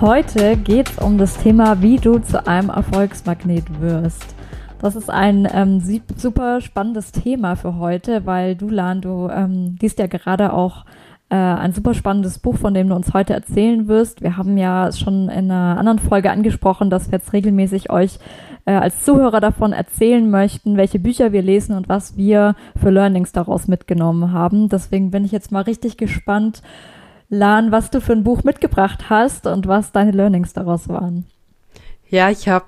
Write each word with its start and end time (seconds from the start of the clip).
Heute 0.00 0.56
geht 0.56 0.90
es 0.90 0.98
um 0.98 1.18
das 1.18 1.38
Thema, 1.38 1.82
wie 1.82 1.96
du 1.96 2.20
zu 2.20 2.46
einem 2.46 2.70
Erfolgsmagnet 2.70 3.80
wirst. 3.80 4.36
Das 4.80 4.94
ist 4.94 5.10
ein 5.10 5.48
ähm, 5.52 5.80
super 6.16 6.60
spannendes 6.60 7.10
Thema 7.10 7.56
für 7.56 7.78
heute, 7.78 8.24
weil 8.24 8.54
du, 8.54 8.68
Lan, 8.68 9.00
du 9.00 9.28
ähm, 9.28 9.76
liest 9.80 9.98
ja 9.98 10.06
gerade 10.06 10.52
auch 10.52 10.84
äh, 11.30 11.34
ein 11.34 11.72
super 11.72 11.94
spannendes 11.94 12.38
Buch, 12.38 12.56
von 12.58 12.74
dem 12.74 12.88
du 12.88 12.94
uns 12.94 13.12
heute 13.12 13.34
erzählen 13.34 13.88
wirst. 13.88 14.22
Wir 14.22 14.36
haben 14.36 14.56
ja 14.56 14.92
schon 14.92 15.28
in 15.30 15.50
einer 15.50 15.76
anderen 15.78 15.98
Folge 15.98 16.30
angesprochen, 16.30 16.90
dass 16.90 17.10
wir 17.10 17.18
jetzt 17.18 17.32
regelmäßig 17.32 17.90
euch 17.90 18.20
äh, 18.66 18.74
als 18.74 19.02
Zuhörer 19.02 19.40
davon 19.40 19.72
erzählen 19.72 20.30
möchten, 20.30 20.76
welche 20.76 21.00
Bücher 21.00 21.32
wir 21.32 21.42
lesen 21.42 21.74
und 21.74 21.88
was 21.88 22.16
wir 22.16 22.54
für 22.80 22.90
Learnings 22.90 23.32
daraus 23.32 23.66
mitgenommen 23.66 24.32
haben. 24.32 24.68
Deswegen 24.68 25.10
bin 25.10 25.24
ich 25.24 25.32
jetzt 25.32 25.50
mal 25.50 25.62
richtig 25.62 25.96
gespannt, 25.96 26.62
Lan, 27.28 27.72
was 27.72 27.90
du 27.90 28.00
für 28.00 28.12
ein 28.12 28.24
Buch 28.24 28.42
mitgebracht 28.44 29.10
hast 29.10 29.46
und 29.46 29.66
was 29.66 29.92
deine 29.92 30.12
Learnings 30.12 30.52
daraus 30.54 30.88
waren. 30.88 31.26
Ja, 32.08 32.30
ich 32.30 32.48
habe 32.48 32.64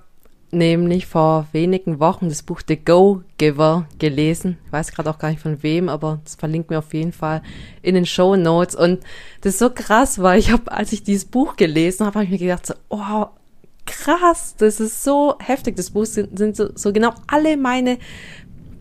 nämlich 0.53 1.07
vor 1.07 1.47
wenigen 1.53 2.01
Wochen 2.01 2.29
das 2.29 2.43
Buch 2.43 2.61
The 2.67 2.77
Go 2.77 3.23
Giver 3.39 3.87
gelesen. 3.99 4.59
Ich 4.67 4.73
weiß 4.73 4.93
gerade 4.93 5.09
auch 5.09 5.19
gar 5.19 5.31
nicht 5.31 5.41
von 5.41 5.63
wem, 5.63 5.89
aber 5.89 6.21
das 6.25 6.35
verlinkt 6.35 6.71
mir 6.71 6.79
auf 6.79 6.93
jeden 6.93 7.13
Fall 7.13 7.43
in 7.83 7.95
den 7.95 8.05
Show 8.05 8.37
Notes. 8.37 8.75
Und 8.75 9.01
das 9.41 9.55
ist 9.55 9.61
so 9.61 9.71
krass, 9.71 10.21
weil 10.21 10.39
ich 10.39 10.51
habe, 10.51 10.71
als 10.71 10.93
ich 10.93 11.03
dieses 11.05 11.25
Buch 11.25 11.57
gelesen 11.57 12.05
habe, 12.05 12.17
habe 12.17 12.25
ich 12.25 12.31
mir 12.31 12.39
gedacht, 12.39 12.67
so, 12.67 12.75
oh, 12.91 13.27
krass, 13.87 14.55
das 14.59 14.81
ist 14.81 15.03
so 15.03 15.37
heftig. 15.39 15.77
Das 15.77 15.91
Buch 15.91 16.07
sind, 16.07 16.37
sind 16.37 16.57
so, 16.57 16.69
so 16.75 16.93
genau 16.93 17.13
alle 17.27 17.57
meine 17.57 17.99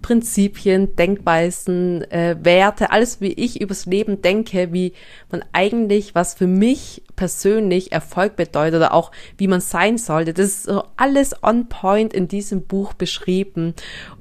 Prinzipien, 0.02 0.95
Denkweisen, 0.95 2.03
äh, 2.11 2.36
Werte, 2.42 2.92
alles 2.92 3.22
wie 3.22 3.33
ich 3.33 3.61
übers 3.61 3.86
Leben 3.86 4.22
denke, 4.22 4.72
wie 4.72 4.94
man 5.31 5.44
eigentlich, 5.52 6.16
was 6.16 6.33
für 6.33 6.47
mich 6.47 7.03
persönlich 7.16 7.92
Erfolg 7.92 8.36
bedeutet 8.36 8.77
oder 8.77 8.94
auch 8.94 9.11
wie 9.38 9.47
man 9.47 9.61
sein 9.61 9.97
sollte. 9.97 10.33
Das 10.33 10.45
ist 10.47 10.64
so 10.64 10.83
alles 10.95 11.44
on 11.44 11.67
point 11.67 12.14
in 12.14 12.27
diesem 12.27 12.64
Buch 12.64 12.94
beschrieben. 12.94 13.73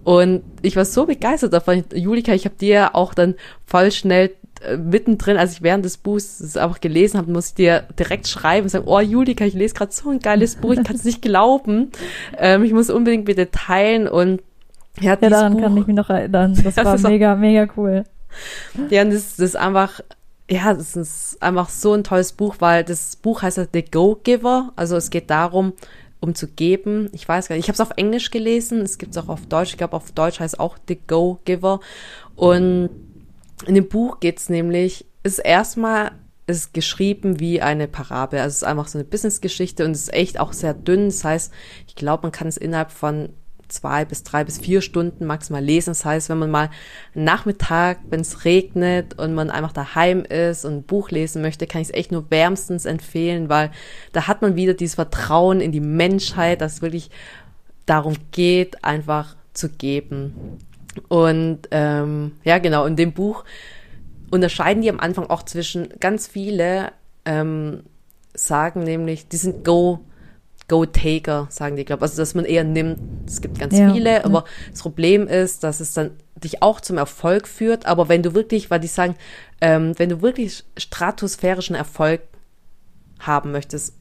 Und 0.05 0.43
ich 0.62 0.77
war 0.77 0.84
so 0.84 1.06
begeistert 1.06 1.53
davon. 1.53 1.84
Julika, 1.95 2.33
ich 2.33 2.45
habe 2.45 2.56
dir 2.56 2.95
auch 2.95 3.15
dann 3.15 3.34
voll 3.67 3.93
schnell 3.93 4.33
äh, 4.62 4.77
mittendrin, 4.77 5.37
als 5.37 5.53
ich 5.53 5.62
während 5.62 5.84
des 5.84 5.99
Buchs 5.99 6.56
einfach 6.56 6.81
gelesen 6.81 7.19
habe, 7.19 7.31
muss 7.31 7.49
ich 7.49 7.55
dir 7.55 7.87
direkt 7.99 8.27
schreiben 8.27 8.65
und 8.65 8.71
sagen, 8.71 8.89
oh 8.89 9.01
Julika, 9.01 9.45
ich 9.45 9.55
lese 9.55 9.75
gerade 9.75 9.93
so 9.93 10.11
ein 10.11 10.19
geiles 10.19 10.56
Buch, 10.56 10.73
ich 10.73 10.83
kann 10.83 10.97
es 10.97 11.05
nicht 11.05 11.23
glauben. 11.23 11.93
Ähm, 12.37 12.65
ich 12.65 12.73
muss 12.73 12.91
unbedingt 12.91 13.27
bitte 13.27 13.51
teilen 13.51 14.09
und 14.09 14.43
ja, 15.01 15.17
daran 15.17 15.55
Buch, 15.55 15.63
kann 15.63 15.77
ich 15.77 15.87
mich 15.87 15.97
noch 15.97 16.11
erinnern. 16.11 16.59
Das, 16.63 16.75
das 16.77 16.85
war 16.85 17.11
mega, 17.11 17.35
mega 17.37 17.69
cool. 17.77 18.05
Ja, 18.91 19.03
und 19.03 19.11
das, 19.11 19.37
das 19.37 19.51
ist 19.51 19.57
einfach, 19.57 20.01
ja, 20.51 20.75
das 20.75 20.97
ist 20.97 21.43
einfach 21.43 21.69
so 21.69 21.95
ein 21.95 22.05
tolles 22.05 22.33
Buch, 22.33 22.57
weil 22.59 22.85
das 22.85 23.17
Buch 23.17 23.43
heißt 23.43 23.59
ja 23.59 23.67
The 23.73 23.85
Go-Giver. 23.85 24.73
Also 24.77 24.97
es 24.97 25.11
geht 25.11 25.31
darum, 25.31 25.73
um 26.21 26.35
zu 26.35 26.49
geben. 26.49 27.09
Ich 27.13 27.29
weiß 27.29 27.49
gar 27.49 27.57
nicht, 27.57 27.65
ich 27.65 27.69
habe 27.69 27.75
es 27.75 27.81
auf 27.81 27.97
Englisch 27.97 28.31
gelesen, 28.31 28.81
es 28.81 28.99
gibt 28.99 29.13
es 29.13 29.23
auch 29.23 29.29
auf 29.29 29.47
Deutsch. 29.47 29.71
Ich 29.71 29.78
glaube, 29.78 29.97
auf 29.97 30.12
Deutsch 30.12 30.41
heißt 30.41 30.55
es 30.55 30.61
auch 30.61 30.77
The 30.89 30.99
Go-Giver. 31.06 31.81
Und 32.37 32.91
in 33.67 33.75
dem 33.75 33.89
Buch 33.89 34.21
geht 34.21 34.39
es 34.39 34.49
nämlich, 34.49 35.06
ist 35.22 35.39
erstmal 35.39 36.12
ist 36.49 36.72
geschrieben 36.72 37.41
wie 37.41 37.61
eine 37.61 37.89
Parabel. 37.89 38.41
Also 38.41 38.49
es 38.49 38.56
ist 38.56 38.65
einfach 38.65 38.89
so 38.89 38.99
eine 38.99 39.05
Business-Geschichte 39.05 39.84
und 39.84 39.91
es 39.91 40.05
ist 40.05 40.15
echt 40.15 40.41
auch 40.41 40.55
sehr 40.55 40.75
dünn. 40.75 41.06
Das 41.06 41.22
heißt, 41.22 41.53
ich 41.87 41.95
glaube, 41.95 42.22
man 42.22 42.33
kann 42.33 42.49
es 42.49 42.56
innerhalb 42.56 42.91
von 42.91 43.28
zwei 43.69 44.05
bis 44.05 44.23
drei 44.23 44.45
bis 44.45 44.59
vier 44.59 44.81
Stunden 44.81 45.27
maximal 45.27 45.62
lesen. 45.62 45.91
Das 45.91 46.05
heißt, 46.05 46.29
wenn 46.29 46.39
man 46.39 46.51
mal 46.51 46.71
Nachmittag, 47.15 47.99
wenn 48.11 48.21
es 48.21 48.45
regnet 48.45 49.19
und 49.19 49.34
man 49.34 49.51
einfach 49.51 49.73
daheim 49.73 50.25
ist 50.25 50.65
und 50.65 50.75
ein 50.75 50.83
Buch 50.83 51.11
lesen 51.11 51.43
möchte, 51.43 51.67
kann 51.67 51.83
ich 51.83 51.89
es 51.89 51.95
echt 51.95 52.12
nur 52.12 52.31
wärmstens 52.31 52.84
empfehlen, 52.84 53.49
weil 53.49 53.71
da 54.12 54.27
hat 54.27 54.43
man 54.43 54.57
wieder 54.57 54.75
dieses 54.75 54.97
Vertrauen 54.97 55.61
in 55.61 55.73
die 55.73 55.81
Menschheit, 55.81 56.61
dass 56.61 56.75
es 56.75 56.83
wirklich 56.83 57.11
darum 57.87 58.15
geht, 58.33 58.84
einfach 58.84 59.37
zu 59.53 59.69
geben. 59.69 60.59
Und 61.09 61.61
ähm, 61.71 62.33
ja, 62.45 62.59
genau, 62.59 62.87
in 62.87 62.97
dem 62.97 63.12
Buch 63.12 63.45
unterscheiden 64.31 64.83
die 64.83 64.91
am 64.91 65.01
Anfang 65.01 65.31
auch 65.31 65.43
zwischen 65.43 65.89
ganz 66.01 66.27
viele 66.27 66.93
ähm, 67.25 67.83
sagen 68.34 68.84
nämlich, 68.84 69.28
die 69.28 69.37
sind 69.37 69.65
Go 69.65 70.01
Go-Taker, 70.69 71.47
sagen 71.51 71.77
die, 71.77 71.84
glaube 71.84 72.03
Also, 72.03 72.17
dass 72.17 72.34
man 72.34 72.45
eher 72.45 72.65
nimmt. 72.65 72.99
Es 73.27 73.41
gibt 73.41 73.59
ganz 73.59 73.77
ja, 73.77 73.93
viele, 73.93 74.25
aber 74.25 74.45
das 74.71 74.83
Problem 74.83 75.27
ist, 75.27 75.65
dass 75.65 75.81
es 75.81 75.95
dann 75.95 76.11
dich 76.37 76.62
auch 76.62 76.81
zum 76.81 76.99
Erfolg 76.99 77.49
führt. 77.49 77.87
Aber 77.87 78.09
wenn 78.09 78.23
du 78.23 78.34
wirklich, 78.34 78.71
weil 78.71 78.81
die 78.81 78.87
sagen, 78.87 79.17
ähm, 79.61 79.99
wenn 79.99 80.11
du 80.11 80.23
wirklich 80.23 80.65
stratosphärischen 80.77 81.75
Erfolg 81.75 82.21
haben 83.19 83.51
möchtest, 83.51 83.95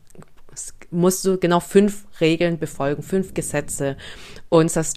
musst 0.89 1.25
du 1.25 1.37
genau 1.37 1.59
fünf 1.59 2.05
Regeln 2.19 2.59
befolgen, 2.59 3.03
fünf 3.03 3.33
Gesetze. 3.33 3.97
Und 4.49 4.75
das 4.75 4.93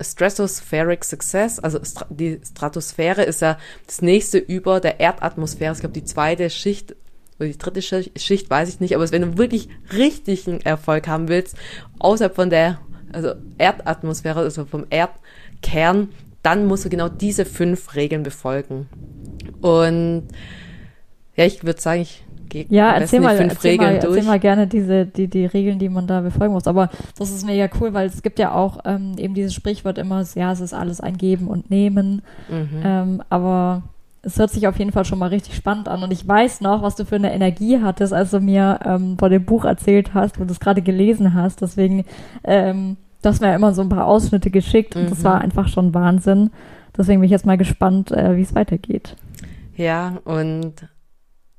Stratospheric 0.00 1.04
Success, 1.04 1.58
also 1.58 1.78
die 2.10 2.40
Stratosphäre 2.44 3.22
ist 3.22 3.42
ja 3.42 3.58
das 3.86 4.02
nächste 4.02 4.38
über 4.38 4.80
der 4.80 5.00
Erdatmosphäre. 5.00 5.74
Ich 5.74 5.80
glaube, 5.80 5.92
die 5.92 6.04
zweite 6.04 6.50
Schicht 6.50 6.96
oder 7.38 7.48
die 7.48 7.58
dritte 7.58 7.82
Schicht, 7.82 8.50
weiß 8.50 8.68
ich 8.68 8.80
nicht, 8.80 8.94
aber 8.94 9.10
wenn 9.10 9.22
du 9.22 9.38
wirklich 9.38 9.68
richtigen 9.92 10.60
Erfolg 10.60 11.08
haben 11.08 11.28
willst, 11.28 11.56
außerhalb 11.98 12.34
von 12.34 12.50
der 12.50 12.78
also 13.12 13.34
Erdatmosphäre, 13.58 14.40
also 14.40 14.64
vom 14.64 14.86
Erdkern, 14.90 16.08
dann 16.42 16.66
musst 16.66 16.84
du 16.84 16.90
genau 16.90 17.08
diese 17.08 17.44
fünf 17.44 17.94
Regeln 17.94 18.22
befolgen. 18.22 18.88
Und 19.60 20.28
ja, 21.34 21.44
ich 21.44 21.64
würde 21.64 21.80
sagen, 21.80 22.02
ich 22.02 22.24
gehe 22.48 22.66
ja, 22.68 22.92
erzähl 22.92 23.20
mal, 23.20 23.36
fünf 23.36 23.54
erzähl 23.54 23.72
Regeln 23.72 23.94
mal, 23.94 24.00
durch. 24.00 24.16
Erzähl 24.16 24.30
mal 24.30 24.38
gerne 24.38 24.66
diese, 24.66 25.06
die, 25.06 25.28
die 25.28 25.46
Regeln, 25.46 25.78
die 25.78 25.88
man 25.88 26.06
da 26.06 26.20
befolgen 26.20 26.54
muss. 26.54 26.66
Aber 26.66 26.90
das 27.18 27.30
ist 27.30 27.46
mega 27.46 27.68
cool, 27.80 27.94
weil 27.94 28.06
es 28.06 28.22
gibt 28.22 28.38
ja 28.38 28.52
auch 28.52 28.78
ähm, 28.84 29.14
eben 29.18 29.34
dieses 29.34 29.54
Sprichwort 29.54 29.98
immer, 29.98 30.24
ja, 30.34 30.52
es 30.52 30.60
ist 30.60 30.74
alles 30.74 31.00
ein 31.00 31.16
Geben 31.18 31.48
und 31.48 31.70
Nehmen. 31.70 32.22
Mhm. 32.48 32.82
Ähm, 32.84 33.22
aber 33.28 33.82
es 34.26 34.40
hört 34.40 34.50
sich 34.50 34.66
auf 34.66 34.76
jeden 34.78 34.90
Fall 34.90 35.04
schon 35.04 35.20
mal 35.20 35.28
richtig 35.28 35.54
spannend 35.54 35.88
an. 35.88 36.02
Und 36.02 36.10
ich 36.10 36.26
weiß 36.26 36.60
noch, 36.60 36.82
was 36.82 36.96
du 36.96 37.04
für 37.04 37.14
eine 37.14 37.32
Energie 37.32 37.80
hattest, 37.80 38.12
als 38.12 38.32
du 38.32 38.40
mir 38.40 38.80
ähm, 38.84 39.16
vor 39.18 39.28
dem 39.28 39.44
Buch 39.44 39.64
erzählt 39.64 40.14
hast, 40.14 40.40
wo 40.40 40.44
du 40.44 40.50
es 40.50 40.58
gerade 40.58 40.82
gelesen 40.82 41.32
hast. 41.32 41.62
Deswegen, 41.62 42.04
ähm, 42.42 42.96
du 43.22 43.28
hast 43.28 43.40
mir 43.40 43.48
ja 43.48 43.54
immer 43.54 43.72
so 43.72 43.82
ein 43.82 43.88
paar 43.88 44.06
Ausschnitte 44.06 44.50
geschickt 44.50 44.96
und 44.96 45.04
mhm. 45.04 45.10
das 45.10 45.22
war 45.22 45.40
einfach 45.40 45.68
schon 45.68 45.94
Wahnsinn. 45.94 46.50
Deswegen 46.98 47.20
bin 47.20 47.26
ich 47.26 47.30
jetzt 47.30 47.46
mal 47.46 47.56
gespannt, 47.56 48.10
äh, 48.10 48.36
wie 48.36 48.42
es 48.42 48.54
weitergeht. 48.54 49.14
Ja, 49.76 50.18
und 50.24 50.74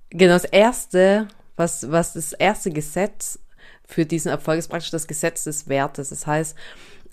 genau 0.10 0.34
das 0.34 0.46
erste, 0.46 1.30
was, 1.56 1.90
was 1.90 2.14
das 2.14 2.34
erste 2.34 2.72
Gesetz 2.72 3.40
für 3.86 4.06
diesen 4.06 4.30
Erfolg 4.30 4.60
ist 4.60 4.68
praktisch 4.68 4.92
das 4.92 5.08
Gesetz 5.08 5.46
des 5.46 5.70
Wertes. 5.70 6.10
Das 6.10 6.28
heißt, 6.28 6.54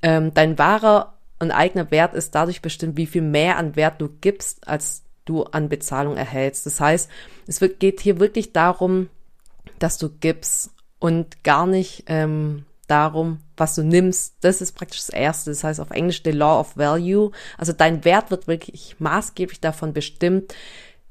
ähm, 0.02 0.34
dein 0.34 0.58
wahrer 0.58 1.14
und 1.38 1.52
eigener 1.52 1.92
Wert 1.92 2.14
ist 2.14 2.34
dadurch 2.34 2.60
bestimmt, 2.60 2.96
wie 2.96 3.06
viel 3.06 3.22
mehr 3.22 3.56
an 3.56 3.76
Wert 3.76 4.00
du 4.00 4.08
gibst, 4.08 4.66
als 4.66 5.03
du 5.24 5.44
an 5.44 5.68
Bezahlung 5.68 6.16
erhältst. 6.16 6.66
Das 6.66 6.80
heißt, 6.80 7.08
es 7.46 7.60
wird, 7.60 7.80
geht 7.80 8.00
hier 8.00 8.20
wirklich 8.20 8.52
darum, 8.52 9.08
dass 9.78 9.98
du 9.98 10.08
gibst 10.08 10.70
und 10.98 11.42
gar 11.44 11.66
nicht 11.66 12.04
ähm, 12.06 12.64
darum, 12.86 13.38
was 13.56 13.74
du 13.74 13.82
nimmst. 13.82 14.36
Das 14.40 14.60
ist 14.60 14.72
praktisch 14.72 15.00
das 15.00 15.10
Erste. 15.10 15.50
Das 15.50 15.64
heißt 15.64 15.80
auf 15.80 15.90
Englisch 15.90 16.22
the 16.24 16.30
Law 16.30 16.60
of 16.60 16.76
Value. 16.76 17.30
Also 17.58 17.72
dein 17.72 18.04
Wert 18.04 18.30
wird 18.30 18.46
wirklich 18.46 18.96
maßgeblich 18.98 19.60
davon 19.60 19.92
bestimmt, 19.92 20.54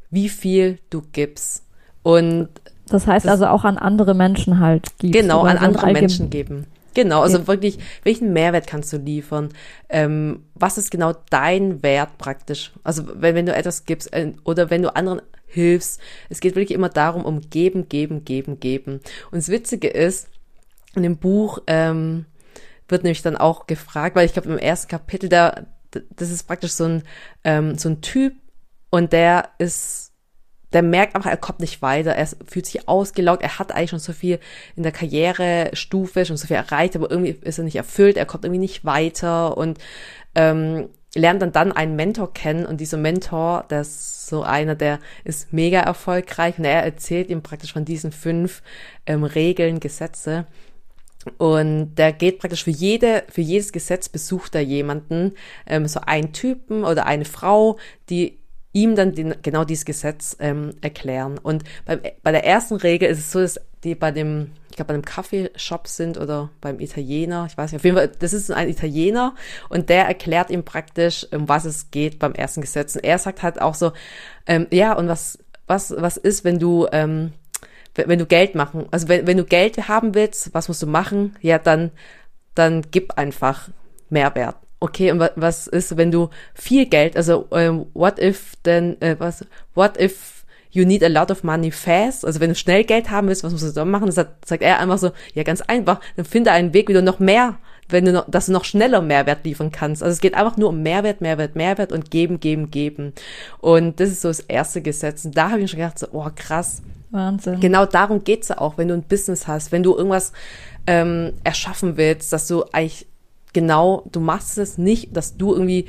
wie 0.09 0.29
viel 0.29 0.79
du 0.89 1.01
gibst. 1.11 1.63
Und 2.03 2.49
das 2.87 3.07
heißt 3.07 3.25
das, 3.25 3.31
also 3.31 3.47
auch 3.47 3.63
an 3.63 3.77
andere 3.77 4.13
Menschen 4.13 4.59
halt 4.59 4.97
geben. 4.99 5.13
Genau, 5.13 5.43
an 5.43 5.57
andere 5.57 5.91
Menschen 5.91 6.29
geben. 6.29 6.67
Genau, 6.93 7.21
also 7.21 7.39
ja. 7.39 7.47
wirklich, 7.47 7.79
welchen 8.03 8.33
Mehrwert 8.33 8.67
kannst 8.67 8.93
du 8.93 8.97
liefern? 8.97 9.49
Ähm, 9.89 10.45
was 10.53 10.77
ist 10.77 10.91
genau 10.91 11.13
dein 11.29 11.81
Wert 11.83 12.17
praktisch? 12.17 12.71
Also 12.83 13.03
wenn, 13.15 13.35
wenn 13.35 13.45
du 13.45 13.55
etwas 13.55 13.85
gibst 13.85 14.13
äh, 14.13 14.33
oder 14.43 14.69
wenn 14.69 14.83
du 14.83 14.95
anderen 14.95 15.21
hilfst, 15.47 15.99
es 16.29 16.39
geht 16.39 16.55
wirklich 16.55 16.75
immer 16.75 16.89
darum, 16.89 17.25
um 17.25 17.41
geben, 17.49 17.89
geben, 17.89 18.25
geben, 18.25 18.59
geben. 18.59 19.01
Und 19.31 19.37
das 19.37 19.49
Witzige 19.49 19.87
ist, 19.87 20.29
in 20.95 21.03
dem 21.03 21.17
Buch 21.17 21.59
ähm, 21.67 22.25
wird 22.87 23.03
nämlich 23.03 23.21
dann 23.21 23.37
auch 23.37 23.67
gefragt, 23.67 24.15
weil 24.15 24.25
ich 24.25 24.33
glaube 24.33 24.49
im 24.49 24.57
ersten 24.57 24.89
Kapitel 24.89 25.29
da, 25.29 25.65
das 25.91 26.31
ist 26.31 26.43
praktisch 26.43 26.71
so 26.73 26.85
ein, 26.85 27.03
ähm, 27.43 27.77
so 27.77 27.89
ein 27.89 28.01
Typ 28.01 28.33
und 28.89 29.13
der 29.13 29.49
ist 29.57 30.12
der 30.73 30.81
merkt 30.81 31.15
einfach, 31.15 31.29
er 31.29 31.37
kommt 31.37 31.59
nicht 31.59 31.81
weiter, 31.81 32.11
er 32.11 32.27
fühlt 32.47 32.65
sich 32.65 32.87
ausgelaugt, 32.87 33.43
er 33.43 33.59
hat 33.59 33.71
eigentlich 33.71 33.91
schon 33.91 33.99
so 33.99 34.13
viel 34.13 34.39
in 34.75 34.83
der 34.83 34.91
Karrierestufe, 34.91 36.25
schon 36.25 36.37
so 36.37 36.47
viel 36.47 36.55
erreicht, 36.55 36.95
aber 36.95 37.09
irgendwie 37.11 37.37
ist 37.41 37.57
er 37.57 37.63
nicht 37.63 37.75
erfüllt, 37.75 38.17
er 38.17 38.25
kommt 38.25 38.45
irgendwie 38.45 38.59
nicht 38.59 38.83
weiter 38.83 39.57
und 39.57 39.77
ähm, 40.35 40.89
lernt 41.15 41.41
dann 41.41 41.51
dann 41.51 41.71
einen 41.71 41.95
Mentor 41.95 42.33
kennen. 42.33 42.65
Und 42.65 42.81
dieser 42.81 42.97
Mentor, 42.97 43.65
der 43.69 43.81
ist 43.81 44.27
so 44.27 44.43
einer, 44.43 44.75
der 44.75 44.99
ist 45.23 45.53
mega 45.53 45.79
erfolgreich. 45.79 46.57
Und 46.57 46.65
er 46.65 46.83
erzählt 46.83 47.29
ihm 47.29 47.43
praktisch 47.43 47.73
von 47.73 47.85
diesen 47.85 48.11
fünf 48.11 48.61
ähm, 49.05 49.23
Regeln, 49.23 49.79
Gesetze. 49.79 50.47
Und 51.37 51.95
der 51.95 52.11
geht 52.11 52.39
praktisch 52.39 52.63
für 52.63 52.71
jede, 52.71 53.23
für 53.29 53.41
jedes 53.41 53.71
Gesetz 53.71 54.09
besucht 54.09 54.55
er 54.55 54.61
jemanden, 54.61 55.33
ähm, 55.65 55.87
so 55.87 56.01
einen 56.01 56.33
Typen 56.33 56.83
oder 56.83 57.05
eine 57.05 57.25
Frau, 57.25 57.77
die 58.09 58.39
ihm 58.73 58.95
dann 58.95 59.13
den, 59.13 59.35
genau 59.41 59.63
dieses 59.63 59.85
Gesetz 59.85 60.35
ähm, 60.39 60.71
erklären. 60.81 61.37
Und 61.37 61.63
beim, 61.85 62.01
bei 62.23 62.31
der 62.31 62.45
ersten 62.45 62.75
Regel 62.75 63.09
ist 63.09 63.19
es 63.19 63.31
so, 63.31 63.39
dass 63.39 63.59
die 63.83 63.95
bei 63.95 64.11
dem, 64.11 64.51
ich 64.69 64.75
glaube, 64.75 64.87
bei 64.89 64.93
einem 64.95 65.05
Kaffeeshop 65.05 65.87
sind 65.87 66.17
oder 66.17 66.49
beim 66.59 66.79
Italiener, 66.79 67.45
ich 67.47 67.57
weiß 67.57 67.71
nicht, 67.71 67.79
auf 67.79 67.85
jeden 67.85 67.97
Fall, 67.97 68.07
das 68.07 68.33
ist 68.33 68.51
ein 68.51 68.69
Italiener 68.69 69.35
und 69.69 69.89
der 69.89 70.05
erklärt 70.05 70.49
ihm 70.49 70.63
praktisch, 70.63 71.27
um 71.31 71.47
was 71.47 71.65
es 71.65 71.91
geht 71.91 72.19
beim 72.19 72.33
ersten 72.33 72.61
Gesetz. 72.61 72.95
Und 72.95 73.03
er 73.03 73.19
sagt 73.19 73.43
halt 73.43 73.61
auch 73.61 73.75
so, 73.75 73.93
ähm, 74.47 74.67
ja, 74.71 74.93
und 74.93 75.07
was, 75.07 75.37
was, 75.67 75.93
was 75.95 76.17
ist, 76.17 76.43
wenn 76.43 76.59
du, 76.59 76.87
ähm, 76.91 77.33
wenn 77.93 78.19
du 78.19 78.25
Geld 78.25 78.55
machen, 78.55 78.87
also 78.89 79.07
wenn, 79.07 79.27
wenn 79.27 79.37
du 79.37 79.45
Geld 79.45 79.87
haben 79.87 80.15
willst, 80.15 80.53
was 80.53 80.67
musst 80.67 80.81
du 80.81 80.87
machen? 80.87 81.35
Ja, 81.41 81.59
dann, 81.59 81.91
dann 82.55 82.81
gib 82.89 83.17
einfach 83.17 83.69
Mehrwert. 84.09 84.55
Okay, 84.83 85.11
und 85.11 85.23
was 85.37 85.67
ist, 85.67 85.95
wenn 85.95 86.11
du 86.11 86.29
viel 86.53 86.85
Geld, 86.87 87.15
also 87.15 87.47
ähm, 87.51 87.85
what 87.93 88.19
if 88.19 88.57
denn, 88.65 89.01
äh, 89.01 89.15
was, 89.17 89.45
what 89.75 89.97
if 89.97 90.43
you 90.71 90.83
need 90.83 91.01
a 91.05 91.07
lot 91.07 91.31
of 91.31 91.41
money 91.41 91.71
fast? 91.71 92.25
Also 92.25 92.41
wenn 92.41 92.49
du 92.49 92.55
schnell 92.55 92.83
Geld 92.83 93.09
haben 93.09 93.29
willst, 93.29 93.45
was 93.45 93.53
musst 93.53 93.63
du 93.63 93.71
dann 93.71 93.89
machen? 93.89 94.07
Das 94.07 94.15
sagt, 94.15 94.45
sagt 94.45 94.61
er 94.61 94.81
einfach 94.81 94.97
so, 94.97 95.11
ja 95.35 95.43
ganz 95.43 95.61
einfach, 95.61 96.01
dann 96.17 96.25
finde 96.25 96.51
einen 96.51 96.73
Weg, 96.73 96.89
wie 96.89 96.93
du 96.93 97.01
noch 97.01 97.19
mehr, 97.19 97.59
wenn 97.87 98.03
du 98.03 98.11
noch, 98.11 98.29
dass 98.29 98.47
du 98.47 98.51
noch 98.51 98.65
schneller 98.65 99.01
Mehrwert 99.01 99.45
liefern 99.45 99.71
kannst. 99.71 100.03
Also 100.03 100.11
es 100.11 100.19
geht 100.19 100.33
einfach 100.33 100.57
nur 100.57 100.67
um 100.67 100.83
Mehrwert, 100.83 101.21
Mehrwert, 101.21 101.55
Mehrwert 101.55 101.93
und 101.93 102.11
geben, 102.11 102.41
geben, 102.41 102.69
geben. 102.69 103.13
Und 103.61 104.01
das 104.01 104.09
ist 104.09 104.21
so 104.21 104.27
das 104.27 104.41
erste 104.41 104.81
Gesetz. 104.81 105.23
Und 105.23 105.37
da 105.37 105.51
habe 105.51 105.61
ich 105.61 105.71
schon 105.71 105.79
gedacht, 105.79 105.97
so, 105.97 106.07
oh 106.11 106.27
krass, 106.35 106.81
Wahnsinn. 107.11 107.61
Genau 107.61 107.85
darum 107.85 108.25
geht's 108.25 108.49
ja 108.49 108.57
auch, 108.57 108.77
wenn 108.77 108.89
du 108.89 108.95
ein 108.95 109.03
Business 109.03 109.47
hast, 109.47 109.71
wenn 109.71 109.83
du 109.83 109.95
irgendwas 109.95 110.33
ähm, 110.87 111.31
erschaffen 111.45 111.95
willst, 111.95 112.33
dass 112.33 112.47
du 112.47 112.65
eigentlich 112.73 113.07
genau, 113.53 114.03
du 114.11 114.19
machst 114.19 114.57
es 114.57 114.77
nicht, 114.77 115.15
dass 115.15 115.37
du 115.37 115.53
irgendwie 115.53 115.87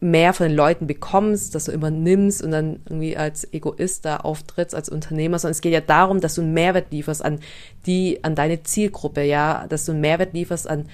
mehr 0.00 0.32
von 0.32 0.48
den 0.48 0.56
Leuten 0.56 0.88
bekommst, 0.88 1.54
dass 1.54 1.66
du 1.66 1.72
immer 1.72 1.90
nimmst 1.90 2.42
und 2.42 2.50
dann 2.50 2.80
irgendwie 2.86 3.16
als 3.16 3.52
Egoist 3.52 4.04
da 4.04 4.16
auftrittst, 4.16 4.74
als 4.74 4.88
Unternehmer, 4.88 5.38
sondern 5.38 5.52
es 5.52 5.60
geht 5.60 5.72
ja 5.72 5.80
darum, 5.80 6.20
dass 6.20 6.34
du 6.34 6.40
einen 6.40 6.54
Mehrwert 6.54 6.86
lieferst 6.90 7.24
an 7.24 7.38
die, 7.86 8.18
an 8.24 8.34
deine 8.34 8.64
Zielgruppe, 8.64 9.22
ja, 9.22 9.64
dass 9.68 9.84
du 9.84 9.92
einen 9.92 10.00
Mehrwert 10.00 10.34
lieferst 10.34 10.68
an 10.68 10.86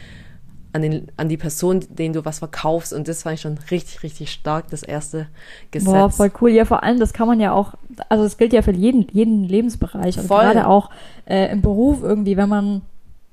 an, 0.74 0.82
den, 0.82 1.08
an 1.16 1.30
die 1.30 1.38
Person, 1.38 1.84
denen 1.88 2.12
du 2.12 2.26
was 2.26 2.40
verkaufst. 2.40 2.92
Und 2.92 3.08
das 3.08 3.22
fand 3.22 3.36
ich 3.36 3.40
schon 3.40 3.58
richtig, 3.70 4.02
richtig 4.02 4.30
stark, 4.30 4.68
das 4.70 4.82
erste 4.82 5.28
Gesetz. 5.70 5.90
Boah, 5.90 6.10
voll 6.10 6.30
cool. 6.40 6.50
Ja, 6.50 6.66
vor 6.66 6.82
allem, 6.82 7.00
das 7.00 7.14
kann 7.14 7.26
man 7.26 7.40
ja 7.40 7.52
auch, 7.52 7.74
also 8.10 8.24
es 8.24 8.36
gilt 8.36 8.52
ja 8.52 8.60
für 8.60 8.72
jeden, 8.72 9.06
jeden 9.10 9.44
Lebensbereich. 9.44 10.18
Also 10.18 10.28
gerade 10.28 10.66
auch 10.66 10.90
äh, 11.24 11.50
im 11.50 11.62
Beruf 11.62 12.02
irgendwie, 12.02 12.36
wenn 12.36 12.48
man 12.48 12.82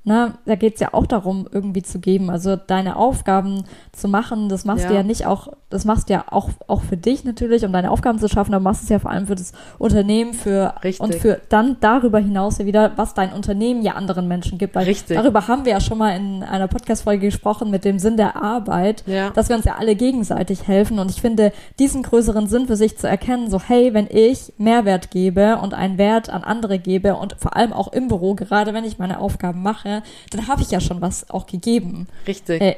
Ne, 0.08 0.34
da 0.44 0.54
geht's 0.54 0.78
ja 0.78 0.90
auch 0.94 1.04
darum, 1.04 1.48
irgendwie 1.50 1.82
zu 1.82 1.98
geben. 1.98 2.30
Also 2.30 2.54
deine 2.54 2.94
Aufgaben 2.94 3.64
zu 3.90 4.06
machen, 4.06 4.48
das 4.48 4.64
machst 4.64 4.84
ja. 4.84 4.90
du 4.90 4.94
ja 4.94 5.02
nicht 5.02 5.26
auch, 5.26 5.48
das 5.68 5.84
machst 5.84 6.08
du 6.08 6.12
ja 6.12 6.26
auch, 6.30 6.50
auch 6.68 6.82
für 6.82 6.96
dich 6.96 7.24
natürlich, 7.24 7.64
um 7.64 7.72
deine 7.72 7.90
Aufgaben 7.90 8.20
zu 8.20 8.28
schaffen, 8.28 8.54
aber 8.54 8.62
machst 8.62 8.84
es 8.84 8.88
ja 8.88 9.00
vor 9.00 9.10
allem 9.10 9.26
für 9.26 9.34
das 9.34 9.50
Unternehmen, 9.78 10.32
für 10.32 10.74
Richtig. 10.84 11.00
und 11.00 11.16
für 11.16 11.40
dann 11.48 11.78
darüber 11.80 12.20
hinaus 12.20 12.58
ja 12.58 12.66
wieder, 12.66 12.92
was 12.94 13.14
dein 13.14 13.32
Unternehmen 13.32 13.82
ja 13.82 13.94
anderen 13.94 14.28
Menschen 14.28 14.58
gibt. 14.58 14.76
Weil 14.76 14.84
Richtig. 14.84 15.16
darüber 15.16 15.48
haben 15.48 15.64
wir 15.64 15.72
ja 15.72 15.80
schon 15.80 15.98
mal 15.98 16.16
in 16.16 16.44
einer 16.44 16.68
Podcast-Folge 16.68 17.26
gesprochen 17.26 17.72
mit 17.72 17.84
dem 17.84 17.98
Sinn 17.98 18.16
der 18.16 18.40
Arbeit, 18.40 19.02
ja. 19.06 19.30
dass 19.30 19.48
wir 19.48 19.56
uns 19.56 19.64
ja 19.64 19.74
alle 19.74 19.96
gegenseitig 19.96 20.68
helfen. 20.68 21.00
Und 21.00 21.10
ich 21.10 21.20
finde, 21.20 21.50
diesen 21.80 22.04
größeren 22.04 22.46
Sinn 22.46 22.68
für 22.68 22.76
sich 22.76 22.96
zu 22.96 23.08
erkennen, 23.08 23.50
so 23.50 23.60
hey, 23.60 23.92
wenn 23.92 24.06
ich 24.08 24.52
Mehrwert 24.56 25.10
gebe 25.10 25.56
und 25.56 25.74
einen 25.74 25.98
Wert 25.98 26.30
an 26.30 26.44
andere 26.44 26.78
gebe 26.78 27.16
und 27.16 27.34
vor 27.40 27.56
allem 27.56 27.72
auch 27.72 27.92
im 27.92 28.06
Büro, 28.06 28.36
gerade 28.36 28.72
wenn 28.72 28.84
ich 28.84 29.00
meine 29.00 29.18
Aufgaben 29.18 29.64
mache, 29.64 29.95
dann 30.30 30.48
habe 30.48 30.62
ich 30.62 30.70
ja 30.70 30.80
schon 30.80 31.00
was 31.00 31.30
auch 31.30 31.46
gegeben. 31.46 32.06
Richtig. 32.26 32.60
Äh, 32.60 32.76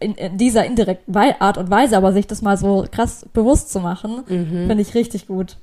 in, 0.00 0.14
in, 0.14 0.38
dieser 0.38 0.64
indirekten 0.64 1.14
Art 1.16 1.58
und 1.58 1.70
Weise, 1.70 1.96
aber 1.96 2.12
sich 2.12 2.26
das 2.26 2.42
mal 2.42 2.56
so 2.56 2.86
krass 2.90 3.26
bewusst 3.32 3.70
zu 3.70 3.80
machen, 3.80 4.22
mhm. 4.28 4.66
finde 4.66 4.80
ich 4.80 4.94
richtig 4.94 5.26
gut. 5.26 5.56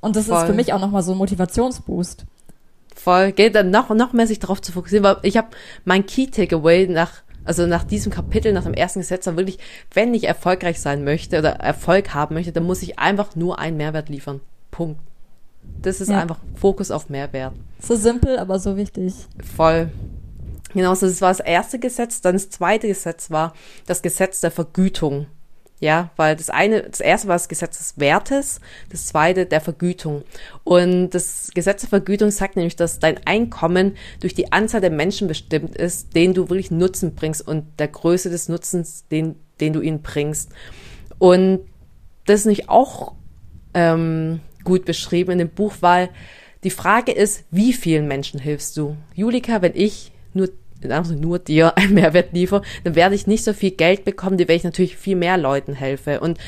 Und 0.00 0.16
das 0.16 0.26
Voll. 0.26 0.38
ist 0.38 0.46
für 0.46 0.52
mich 0.52 0.72
auch 0.72 0.80
nochmal 0.80 1.02
so 1.02 1.12
ein 1.12 1.18
Motivationsboost. 1.18 2.26
Voll, 2.94 3.32
geht 3.32 3.54
dann 3.54 3.70
noch, 3.70 3.88
noch 3.90 4.12
mehr 4.12 4.26
sich 4.26 4.38
darauf 4.38 4.62
zu 4.62 4.72
fokussieren, 4.72 5.04
weil 5.04 5.16
ich 5.22 5.36
habe 5.36 5.48
mein 5.84 6.06
Key 6.06 6.26
Takeaway 6.26 6.86
nach, 6.86 7.10
also 7.44 7.66
nach 7.66 7.84
diesem 7.84 8.12
Kapitel, 8.12 8.52
nach 8.52 8.64
dem 8.64 8.74
ersten 8.74 9.00
Gesetz, 9.00 9.24
dann 9.24 9.36
wirklich, 9.36 9.58
wenn 9.92 10.14
ich 10.14 10.24
erfolgreich 10.24 10.80
sein 10.80 11.04
möchte 11.04 11.38
oder 11.38 11.50
Erfolg 11.50 12.14
haben 12.14 12.34
möchte, 12.34 12.52
dann 12.52 12.64
muss 12.64 12.82
ich 12.82 12.98
einfach 12.98 13.34
nur 13.34 13.58
einen 13.58 13.76
Mehrwert 13.76 14.08
liefern. 14.08 14.40
Punkt. 14.70 15.00
Das 15.82 16.00
ist 16.00 16.08
ja. 16.08 16.20
einfach 16.20 16.38
Fokus 16.54 16.90
auf 16.90 17.08
Mehrwert. 17.08 17.52
So 17.80 17.96
simpel, 17.96 18.38
aber 18.38 18.58
so 18.58 18.76
wichtig. 18.76 19.14
Voll. 19.56 19.90
Genau, 20.74 20.94
so 20.94 21.06
das 21.06 21.20
war 21.20 21.30
das 21.30 21.40
erste 21.40 21.78
Gesetz. 21.78 22.20
Dann 22.20 22.34
das 22.34 22.50
zweite 22.50 22.88
Gesetz 22.88 23.30
war 23.30 23.54
das 23.86 24.02
Gesetz 24.02 24.40
der 24.40 24.50
Vergütung. 24.50 25.26
Ja, 25.80 26.10
weil 26.16 26.36
das 26.36 26.50
eine, 26.50 26.82
das 26.82 27.00
erste 27.00 27.28
war 27.28 27.34
das 27.34 27.48
Gesetz 27.48 27.78
des 27.78 27.98
Wertes, 27.98 28.60
das 28.90 29.06
zweite 29.06 29.44
der 29.44 29.60
Vergütung. 29.60 30.22
Und 30.62 31.10
das 31.10 31.50
Gesetz 31.52 31.82
der 31.82 31.90
Vergütung 31.90 32.30
sagt 32.30 32.56
nämlich, 32.56 32.76
dass 32.76 33.00
dein 33.00 33.26
Einkommen 33.26 33.96
durch 34.20 34.34
die 34.34 34.52
Anzahl 34.52 34.80
der 34.80 34.90
Menschen 34.90 35.28
bestimmt 35.28 35.76
ist, 35.76 36.14
denen 36.14 36.32
du 36.32 36.48
wirklich 36.48 36.70
Nutzen 36.70 37.14
bringst 37.14 37.46
und 37.46 37.66
der 37.78 37.88
Größe 37.88 38.30
des 38.30 38.48
Nutzens, 38.48 39.06
den, 39.08 39.36
den 39.60 39.72
du 39.72 39.80
ihnen 39.80 40.00
bringst. 40.00 40.52
Und 41.18 41.60
das 42.24 42.40
ist 42.40 42.46
nicht 42.46 42.68
auch 42.68 43.12
ähm, 43.74 44.40
gut 44.62 44.84
beschrieben 44.84 45.32
in 45.32 45.38
dem 45.38 45.50
Buch, 45.50 45.74
weil 45.80 46.08
die 46.62 46.70
Frage 46.70 47.12
ist, 47.12 47.44
wie 47.50 47.72
vielen 47.72 48.08
Menschen 48.08 48.40
hilfst 48.40 48.76
du? 48.76 48.96
Julika, 49.14 49.60
wenn 49.60 49.74
ich 49.74 50.12
nur 50.32 50.48
also 50.92 51.14
nur 51.14 51.38
dir 51.38 51.76
einen 51.76 51.94
Mehrwert 51.94 52.32
liefere, 52.32 52.62
dann 52.84 52.94
werde 52.94 53.14
ich 53.14 53.26
nicht 53.26 53.44
so 53.44 53.52
viel 53.52 53.72
Geld 53.72 54.04
bekommen, 54.04 54.38
wie 54.38 54.48
wenn 54.48 54.56
ich 54.56 54.64
natürlich 54.64 54.96
viel 54.96 55.16
mehr 55.16 55.36
Leuten 55.36 55.74
helfe. 55.74 56.20
Und 56.20 56.38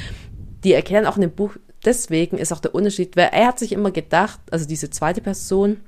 die 0.65 0.73
erklären 0.73 1.07
auch 1.07 1.17
in 1.17 1.23
dem 1.23 1.33
Buch, 1.33 1.57
deswegen 1.85 2.39
ist 2.39 2.53
auch 2.53 2.61
der 2.61 2.75
Unterschied, 2.75 3.17
weil 3.17 3.31
er 3.33 3.47
hat 3.47 3.59
sich 3.59 3.73
immer 3.73 3.91
gedacht, 3.91 4.41
also 4.51 4.67
diese 4.67 4.91
zweite 4.91 5.21
Person, 5.21 5.79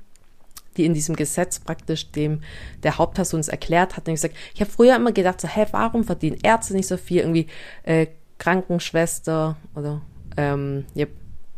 die 0.77 0.85
in 0.85 0.93
diesem 0.93 1.15
Gesetz 1.15 1.59
praktisch 1.59 2.11
dem 2.11 2.41
der 2.83 2.97
Hauptperson 2.97 3.39
es 3.39 3.49
erklärt 3.49 3.97
hat, 3.97 4.07
nämlich 4.07 4.21
gesagt, 4.21 4.37
ich 4.53 4.61
habe 4.61 4.71
früher 4.71 4.95
immer 4.95 5.11
gedacht, 5.11 5.41
so, 5.41 5.47
hä, 5.47 5.65
warum 5.71 6.03
verdienen 6.03 6.37
Ärzte 6.41 6.73
nicht 6.73 6.87
so 6.87 6.97
viel, 6.97 7.19
irgendwie 7.19 7.47
äh, 7.83 8.07
Krankenschwester 8.37 9.57
oder 9.75 10.01
ähm, 10.37 10.85
ja, 10.93 11.05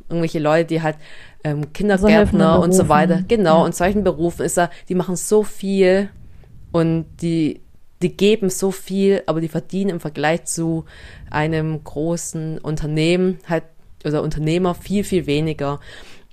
irgendwelche 0.10 0.39
Leute, 0.39 0.65
die 0.65 0.81
halt 0.81 0.98
ähm, 1.43 1.71
Kindergärtner 1.74 2.55
so 2.55 2.63
und 2.63 2.71
so 2.74 2.89
weiter, 2.89 3.24
genau, 3.27 3.60
ja. 3.60 3.65
und 3.65 3.75
solchen 3.75 4.03
Berufen 4.03 4.43
ist 4.45 4.57
er, 4.57 4.69
die 4.89 4.95
machen 4.95 5.15
so 5.15 5.43
viel 5.43 6.10
und 6.72 7.06
die, 7.22 7.62
die 8.01 8.16
geben 8.16 8.50
so 8.50 8.72
viel, 8.72 9.24
aber 9.25 9.42
die 9.42 9.48
verdienen 9.48 9.92
im 9.92 10.00
Vergleich 10.00 10.46
zu 10.46 10.86
einem 11.30 11.84
großen 11.84 12.58
Unternehmen 12.60 13.40
halt, 13.48 13.63
oder 14.06 14.24
Unternehmer 14.24 14.74
viel, 14.74 15.04
viel 15.04 15.28
weniger. 15.28 15.80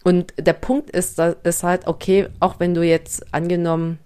Und 0.04 0.32
der 0.38 0.54
Punkt 0.54 0.90
ist, 0.90 1.18
ist 1.18 1.62
halt, 1.62 1.86
okay, 1.86 2.28
auch 2.40 2.60
wenn 2.60 2.74
du 2.74 2.82
jetzt 2.82 3.34
angenommen 3.34 3.98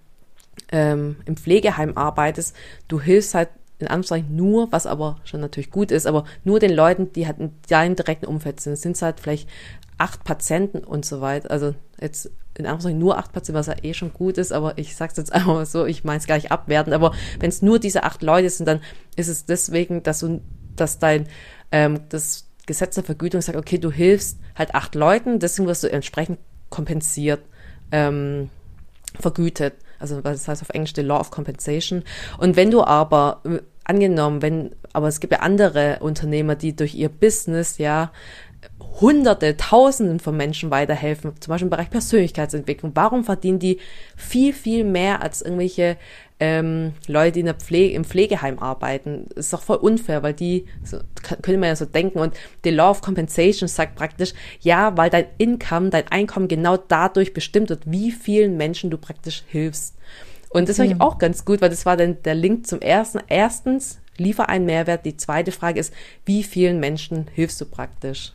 ähm, 0.71 1.17
im 1.25 1.37
Pflegeheim 1.37 1.97
arbeitest, 1.97 2.55
du 2.87 2.99
hilfst 2.99 3.35
halt 3.35 3.49
in 3.79 3.87
Anführungszeichen 3.87 4.35
nur, 4.35 4.71
was 4.71 4.85
aber 4.85 5.19
schon 5.25 5.41
natürlich 5.41 5.69
gut 5.69 5.91
ist, 5.91 6.07
aber 6.07 6.23
nur 6.43 6.59
den 6.59 6.71
Leuten, 6.71 7.11
die 7.13 7.27
halt 7.27 7.39
in 7.39 7.51
deinem 7.67 7.95
direkten 7.95 8.25
Umfeld 8.25 8.59
sind. 8.59 8.73
Es 8.73 8.81
sind 8.81 9.01
halt 9.01 9.19
vielleicht 9.19 9.49
acht 9.97 10.23
Patienten 10.23 10.79
und 10.79 11.05
so 11.05 11.21
weiter. 11.21 11.51
Also 11.51 11.75
jetzt 11.99 12.31
in 12.57 12.65
Anführungszeichen 12.65 12.99
nur 12.99 13.17
acht 13.17 13.33
Patienten, 13.33 13.59
was 13.59 13.67
ja 13.67 13.75
eh 13.81 13.93
schon 13.93 14.13
gut 14.13 14.37
ist, 14.37 14.51
aber 14.51 14.77
ich 14.77 14.95
sag's 14.95 15.17
jetzt 15.17 15.33
einfach 15.33 15.65
so, 15.65 15.85
ich 15.85 16.03
meine 16.03 16.19
es 16.19 16.27
gar 16.27 16.35
nicht 16.35 16.51
abwerten, 16.51 16.93
aber 16.93 17.13
wenn 17.39 17.49
es 17.49 17.61
nur 17.61 17.79
diese 17.79 18.03
acht 18.03 18.21
Leute 18.21 18.49
sind, 18.49 18.67
dann 18.67 18.81
ist 19.15 19.27
es 19.27 19.45
deswegen, 19.45 20.03
dass 20.03 20.19
du, 20.19 20.41
dass 20.75 20.99
dein, 20.99 21.27
ähm, 21.71 22.01
das 22.09 22.47
Gesetz 22.65 22.95
der 22.95 23.03
Vergütung 23.03 23.41
sagt, 23.41 23.57
okay, 23.57 23.77
du 23.77 23.91
hilfst 23.91 24.39
halt 24.55 24.73
acht 24.73 24.95
Leuten, 24.95 25.39
deswegen 25.39 25.67
wirst 25.67 25.83
du 25.83 25.91
entsprechend 25.91 26.39
kompensiert, 26.69 27.41
ähm, 27.91 28.49
vergütet. 29.19 29.73
Also 29.99 30.21
das 30.21 30.47
heißt 30.47 30.61
auf 30.61 30.69
Englisch 30.69 30.93
the 30.95 31.01
Law 31.01 31.19
of 31.19 31.31
Compensation. 31.31 32.03
Und 32.37 32.55
wenn 32.55 32.71
du 32.71 32.83
aber 32.83 33.41
äh, 33.45 33.59
angenommen, 33.83 34.41
wenn, 34.41 34.75
aber 34.93 35.07
es 35.07 35.19
gibt 35.19 35.33
ja 35.33 35.39
andere 35.39 35.99
Unternehmer, 35.99 36.55
die 36.55 36.75
durch 36.75 36.95
ihr 36.95 37.09
Business 37.09 37.77
ja 37.77 38.11
Hunderte, 39.01 39.57
Tausenden 39.57 40.19
von 40.19 40.37
Menschen 40.37 40.71
weiterhelfen, 40.71 41.33
zum 41.39 41.51
Beispiel 41.51 41.65
im 41.65 41.71
Bereich 41.71 41.89
Persönlichkeitsentwicklung. 41.89 42.91
Warum 42.95 43.23
verdienen 43.23 43.59
die 43.59 43.79
viel, 44.15 44.53
viel 44.53 44.83
mehr 44.83 45.21
als 45.21 45.41
irgendwelche 45.41 45.97
ähm, 46.39 46.93
Leute, 47.07 47.33
die 47.33 47.39
in 47.41 47.47
der 47.47 47.55
Pflege, 47.55 47.95
im 47.95 48.05
Pflegeheim 48.05 48.59
arbeiten? 48.59 49.25
Das 49.29 49.45
ist 49.45 49.53
doch 49.53 49.63
voll 49.63 49.77
unfair, 49.77 50.23
weil 50.23 50.33
die, 50.33 50.67
so, 50.83 50.99
könnte 51.21 51.57
man 51.57 51.69
ja 51.69 51.75
so 51.75 51.85
denken. 51.85 52.19
Und 52.19 52.35
die 52.63 52.69
Law 52.69 52.91
of 52.91 53.01
Compensation 53.01 53.67
sagt 53.67 53.95
praktisch, 53.95 54.33
ja, 54.61 54.95
weil 54.95 55.09
dein 55.09 55.25
Income, 55.37 55.89
dein 55.89 56.07
Einkommen 56.09 56.47
genau 56.47 56.77
dadurch 56.77 57.33
bestimmt 57.33 57.69
wird, 57.69 57.81
wie 57.85 58.11
vielen 58.11 58.57
Menschen 58.57 58.89
du 58.89 58.97
praktisch 58.97 59.43
hilfst. 59.47 59.95
Und 60.49 60.69
das 60.69 60.77
fand 60.77 60.91
ich 60.91 61.01
auch 61.01 61.17
ganz 61.17 61.45
gut, 61.45 61.61
weil 61.61 61.71
das 61.71 61.85
war 61.87 61.97
dann 61.97 62.21
der 62.23 62.35
Link 62.35 62.67
zum 62.67 62.79
ersten. 62.79 63.19
Erstens, 63.27 63.99
liefer 64.17 64.49
einen 64.49 64.65
Mehrwert. 64.65 65.05
Die 65.05 65.17
zweite 65.17 65.51
Frage 65.51 65.79
ist, 65.79 65.93
wie 66.25 66.43
vielen 66.43 66.79
Menschen 66.79 67.27
hilfst 67.33 67.59
du 67.59 67.65
praktisch? 67.65 68.33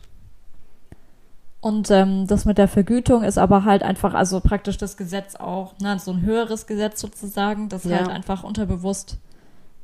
Und 1.61 1.91
ähm, 1.91 2.25
das 2.25 2.45
mit 2.45 2.57
der 2.57 2.69
Vergütung 2.69 3.23
ist 3.23 3.37
aber 3.37 3.65
halt 3.65 3.83
einfach, 3.83 4.13
also 4.13 4.39
praktisch 4.39 4.77
das 4.77 4.95
Gesetz 4.95 5.35
auch, 5.35 5.77
ne, 5.79 5.99
so 5.99 6.11
ein 6.11 6.21
höheres 6.21 6.67
Gesetz 6.67 7.01
sozusagen, 7.01 7.67
das 7.67 7.83
ja. 7.83 7.97
halt 7.97 8.09
einfach 8.09 8.43
unterbewusst 8.43 9.17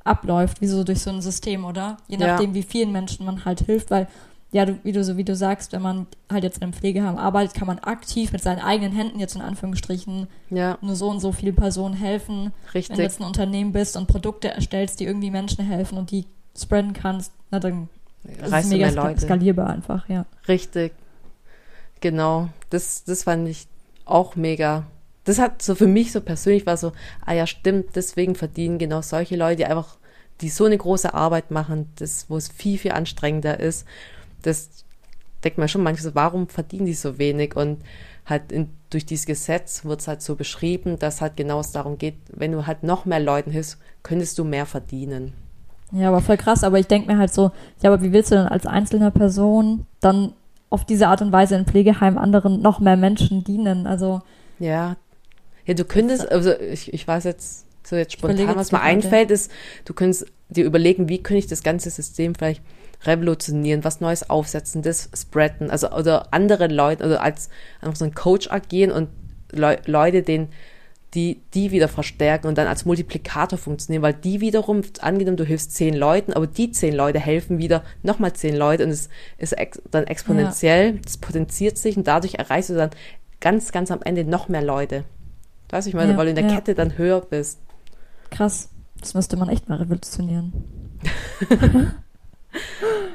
abläuft, 0.06 0.62
wie 0.62 0.68
so 0.68 0.86
durch 0.86 1.02
so 1.02 1.10
ein 1.10 1.22
System, 1.22 1.66
oder? 1.66 1.98
Je 2.08 2.18
nachdem, 2.18 2.52
ja. 2.52 2.56
wie 2.56 2.64
vielen 2.64 2.94
Menschen 2.94 3.26
man 3.26 3.44
halt 3.44 3.62
hilft, 3.62 3.92
weil, 3.92 4.08
ja, 4.52 4.66
du, 4.66 4.80
wie 4.84 4.94
du 4.94 5.04
so 5.04 5.18
wie 5.18 5.26
du 5.26 5.36
sagst, 5.36 5.74
wenn 5.74 5.82
man 5.82 6.08
halt 6.32 6.46
jetzt 6.46 6.58
in 6.58 6.64
einem 6.64 6.74
Pflegeheim 6.74 7.18
arbeitet, 7.18 7.56
kann 7.56 7.68
man 7.68 7.80
aktiv 7.80 8.32
mit 8.32 8.42
seinen 8.42 8.60
eigenen 8.60 8.94
Händen 8.94 9.20
jetzt 9.20 9.36
in 9.36 9.42
Anführungsstrichen 9.42 10.28
ja. 10.52 10.78
nur 10.80 10.96
so 10.96 11.10
und 11.10 11.20
so 11.20 11.34
viele 11.34 11.52
Personen 11.52 11.96
helfen. 11.96 12.54
Richtig. 12.74 12.92
Wenn 12.92 12.98
du 12.98 13.04
jetzt 13.04 13.20
ein 13.20 13.26
Unternehmen 13.26 13.74
bist 13.74 13.98
und 13.98 14.08
Produkte 14.08 14.50
erstellst, 14.50 15.02
die 15.02 15.06
irgendwie 15.06 15.32
Menschen 15.32 15.66
helfen 15.66 15.98
und 15.98 16.12
die 16.12 16.26
spreaden 16.58 16.94
kannst, 16.94 17.34
na 17.52 17.60
dann 17.60 17.90
Reißt 18.24 18.44
ist 18.44 18.54
es 18.54 18.96
mega 18.96 19.18
skalierbar 19.18 19.70
einfach, 19.72 20.08
ja. 20.08 20.26
Richtig. 20.48 20.94
Genau, 22.02 22.50
das, 22.70 23.04
das 23.04 23.24
fand 23.24 23.48
ich 23.48 23.68
auch 24.06 24.36
mega. 24.36 24.86
Das 25.24 25.40
hat 25.40 25.62
so 25.62 25.74
für 25.76 25.88
mich 25.88 26.12
so 26.12 26.22
persönlich 26.22 26.66
war 26.66 26.78
so, 26.78 26.92
ah 27.26 27.34
ja, 27.34 27.48
stimmt, 27.48 27.96
deswegen 27.96 28.36
verdienen 28.36 28.78
genau 28.78 29.02
solche 29.02 29.36
Leute, 29.36 29.58
die 29.58 29.66
einfach, 29.66 29.98
die 30.42 30.50
so 30.50 30.66
eine 30.66 30.78
große 30.78 31.14
Arbeit 31.14 31.50
machen, 31.50 31.90
das, 31.98 32.30
wo 32.30 32.38
es 32.38 32.50
viel, 32.50 32.78
viel 32.78 32.92
anstrengender 32.92 33.60
ist. 33.60 33.88
Das 34.44 34.86
denkt 35.44 35.58
man 35.58 35.68
schon 35.68 35.84
manchmal 35.84 36.12
so, 36.12 36.16
warum 36.16 36.48
verdienen 36.48 36.86
die 36.86 36.94
so 36.94 37.18
wenig? 37.18 37.56
Und 37.56 37.82
halt 38.26 38.52
in, 38.52 38.70
durch 38.90 39.06
dieses 39.06 39.26
Gesetz 39.26 39.86
wird 39.86 40.02
es 40.02 40.08
halt 40.08 40.22
so 40.22 40.36
beschrieben, 40.36 41.00
dass 41.00 41.22
halt 41.22 41.38
genau 41.38 41.60
es 41.60 41.72
darum 41.72 41.98
geht, 41.98 42.16
wenn 42.32 42.52
du 42.52 42.68
halt 42.68 42.84
noch 42.84 43.06
mehr 43.06 43.20
Leuten 43.20 43.52
hilfst, 43.52 43.78
könntest 44.04 44.38
du 44.38 44.44
mehr 44.44 44.66
verdienen. 44.66 45.34
Ja, 45.92 46.10
aber 46.10 46.22
voll 46.22 46.38
krass, 46.38 46.64
aber 46.64 46.80
ich 46.80 46.88
denke 46.88 47.12
mir 47.12 47.18
halt 47.18 47.34
so, 47.34 47.52
ja, 47.82 47.92
aber 47.92 48.02
wie 48.02 48.12
willst 48.12 48.32
du 48.32 48.36
denn 48.36 48.48
als 48.48 48.66
einzelne 48.66 49.12
Person 49.12 49.86
dann 50.00 50.34
auf 50.70 50.86
diese 50.86 51.08
Art 51.08 51.22
und 51.22 51.32
Weise 51.32 51.56
in 51.56 51.66
Pflegeheim 51.66 52.18
anderen 52.18 52.62
noch 52.62 52.80
mehr 52.80 52.98
Menschen 52.98 53.44
dienen. 53.44 53.88
Also 53.88 54.22
ja, 54.60 54.96
ja, 55.66 55.74
du 55.74 55.84
könntest, 55.84 56.32
also 56.32 56.58
ich, 56.60 56.94
ich 56.94 57.08
weiß 57.08 57.24
jetzt 57.24 57.66
so 57.88 57.96
jetzt 57.96 58.14
spontan, 58.14 58.56
was 58.56 58.72
mir 58.72 58.82
einfällt, 58.82 59.32
ist, 59.32 59.52
du 59.86 59.94
könntest 59.94 60.28
dir 60.50 60.66
überlegen, 60.66 61.10
wie 61.10 61.22
könnte 61.22 61.40
ich 61.40 61.48
das 61.48 61.64
ganze 61.64 61.90
System 61.90 62.36
vielleicht 62.36 62.62
revolutionieren, 63.04 63.84
was 63.84 64.02
Neues 64.02 64.30
aufsetzen, 64.30 64.82
das 64.82 65.10
spreaden, 65.16 65.70
also 65.70 65.92
oder 65.92 66.34
andere 66.34 66.68
Leute, 66.68 67.04
also 67.04 67.18
als 67.18 67.50
einfach 67.82 67.96
so 67.96 68.06
ein 68.06 68.16
Coach 68.16 68.50
agieren 68.50 68.92
und 68.92 69.10
Le 69.52 69.80
Leute, 69.86 70.24
denen 70.24 70.50
die 71.16 71.42
die 71.54 71.72
wieder 71.72 71.88
verstärken 71.88 72.48
und 72.48 72.58
dann 72.58 72.68
als 72.68 72.86
Multiplikator 72.86 73.58
funktionieren, 73.58 74.04
weil 74.04 74.14
die 74.14 74.42
wiederum, 74.42 74.82
angenommen, 75.00 75.38
du 75.38 75.46
hilfst 75.46 75.74
zehn 75.74 75.96
Leuten, 75.96 76.34
aber 76.34 76.46
die 76.46 76.72
zehn 76.72 76.94
Leute 76.94 77.20
helfen 77.20 77.58
wieder 77.58 77.84
nochmal 78.04 78.34
zehn 78.34 78.56
Leute 78.56 78.84
und 78.84 78.90
es 78.90 79.10
ist 79.38 79.54
ex 79.54 79.82
dann 79.92 80.06
exponentiell, 80.06 81.00
es 81.06 81.18
potenziert 81.18 81.78
sich 81.78 81.96
und 81.98 82.06
dadurch 82.06 82.36
erreichst 82.36 82.70
du 82.70 82.76
dann 82.76 82.90
ganz, 83.40 83.72
ganz 83.72 83.92
am 83.92 84.02
Ende 84.04 84.26
noch 84.26 84.50
mehr 84.50 84.62
Leute. 84.62 85.06
Weißt 85.70 85.88
du, 85.88 85.90
ich 85.90 85.96
meine, 85.96 86.12
ja, 86.12 86.18
weil 86.18 86.26
du 86.26 86.30
in 86.32 86.36
der 86.36 86.46
ja. 86.46 86.56
Kette 86.56 86.76
dann 86.76 86.98
höher 86.98 87.22
bist. 87.22 87.60
Krass, 88.30 88.70
das 89.00 89.14
müsste 89.14 89.38
man 89.38 89.50
echt 89.50 89.70
mal 89.70 89.78
revolutionieren. 89.78 90.54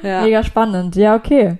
ja. 0.03 0.23
Mega 0.23 0.43
spannend, 0.43 0.97
ja, 0.97 1.15
okay. 1.15 1.59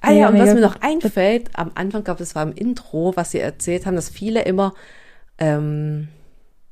Ah 0.00 0.12
ja, 0.12 0.28
und 0.28 0.38
was 0.38 0.52
mir 0.52 0.60
noch 0.60 0.82
einfällt, 0.82 1.48
am 1.54 1.70
Anfang, 1.74 2.04
glaube 2.04 2.18
das 2.18 2.34
war 2.34 2.42
im 2.42 2.52
Intro, 2.52 3.12
was 3.16 3.30
sie 3.30 3.40
erzählt 3.40 3.86
haben, 3.86 3.96
dass 3.96 4.10
viele 4.10 4.42
immer 4.42 4.74
ähm, 5.38 6.08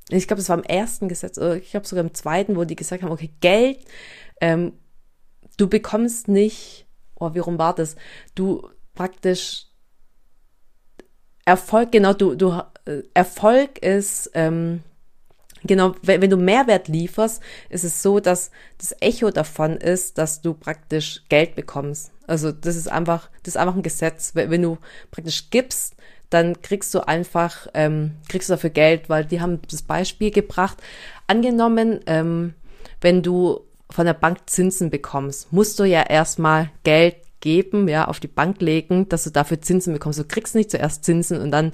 ich 0.09 0.27
glaube, 0.27 0.41
es 0.41 0.49
war 0.49 0.59
im 0.59 0.65
ersten 0.65 1.09
Gesetz, 1.09 1.39
oder 1.39 1.57
ich 1.57 1.71
glaube 1.71 1.87
sogar 1.87 2.05
im 2.05 2.15
zweiten, 2.15 2.57
wo 2.57 2.65
die 2.65 2.77
gesagt 2.77 3.03
haben, 3.03 3.13
okay, 3.13 3.31
Geld, 3.41 3.79
ähm, 4.41 4.73
du 5.57 5.69
bekommst 5.69 6.29
nicht, 6.29 6.87
oh, 7.15 7.35
wie 7.35 7.39
rum 7.39 7.59
war 7.59 7.75
das? 7.75 7.97
Du 8.35 8.69
praktisch 8.95 9.67
Erfolg, 11.45 11.93
genau, 11.93 12.13
du, 12.13 12.35
du, 12.35 12.63
äh, 12.85 13.03
Erfolg 13.15 13.79
ist, 13.79 14.31
ähm, 14.35 14.83
genau, 15.65 15.95
wenn, 16.03 16.23
wenn 16.23 16.31
du 16.31 16.37
Mehrwert 16.37 16.89
lieferst, 16.89 17.43
ist 17.69 17.85
es 17.85 18.03
so, 18.03 18.21
dass 18.21 18.51
das 18.79 18.95
Echo 19.01 19.31
davon 19.31 19.77
ist, 19.77 20.19
dass 20.19 20.41
du 20.41 20.55
praktisch 20.55 21.23
Geld 21.29 21.55
bekommst. 21.55 22.13
Also 22.27 22.53
das 22.53 22.77
ist 22.77 22.89
einfach, 22.89 23.29
das 23.43 23.55
ist 23.55 23.61
einfach 23.61 23.75
ein 23.75 23.83
Gesetz. 23.83 24.35
Wenn, 24.35 24.51
wenn 24.51 24.63
du 24.63 24.79
praktisch 25.11 25.51
gibst, 25.51 25.97
dann 26.33 26.61
kriegst 26.63 26.95
du 26.95 27.07
einfach, 27.07 27.67
ähm, 27.75 28.13
kriegst 28.29 28.49
du 28.49 28.55
dafür 28.55 28.71
Geld, 28.71 29.09
weil 29.09 29.25
die 29.25 29.41
haben 29.41 29.61
das 29.71 29.83
Beispiel 29.83 30.31
gebracht. 30.31 30.79
Angenommen, 31.27 32.01
ähm, 32.07 32.55
wenn 33.01 33.23
du 33.23 33.61
von 33.91 34.07
der 34.07 34.15
Bank 34.15 34.39
Zinsen 34.47 34.91
bekommst, 34.91 35.53
musst 35.53 35.79
du 35.79 35.85
ja 35.85 36.03
erstmal 36.03 36.71
Geld 36.85 37.17
geben, 37.41 37.89
ja, 37.89 38.07
auf 38.07 38.21
die 38.21 38.29
Bank 38.29 38.61
legen, 38.61 39.09
dass 39.09 39.25
du 39.25 39.31
dafür 39.31 39.61
Zinsen 39.61 39.93
bekommst. 39.93 40.19
Du 40.19 40.25
kriegst 40.25 40.55
nicht 40.55 40.71
zuerst 40.71 41.05
Zinsen 41.05 41.41
und 41.41 41.51
dann 41.51 41.73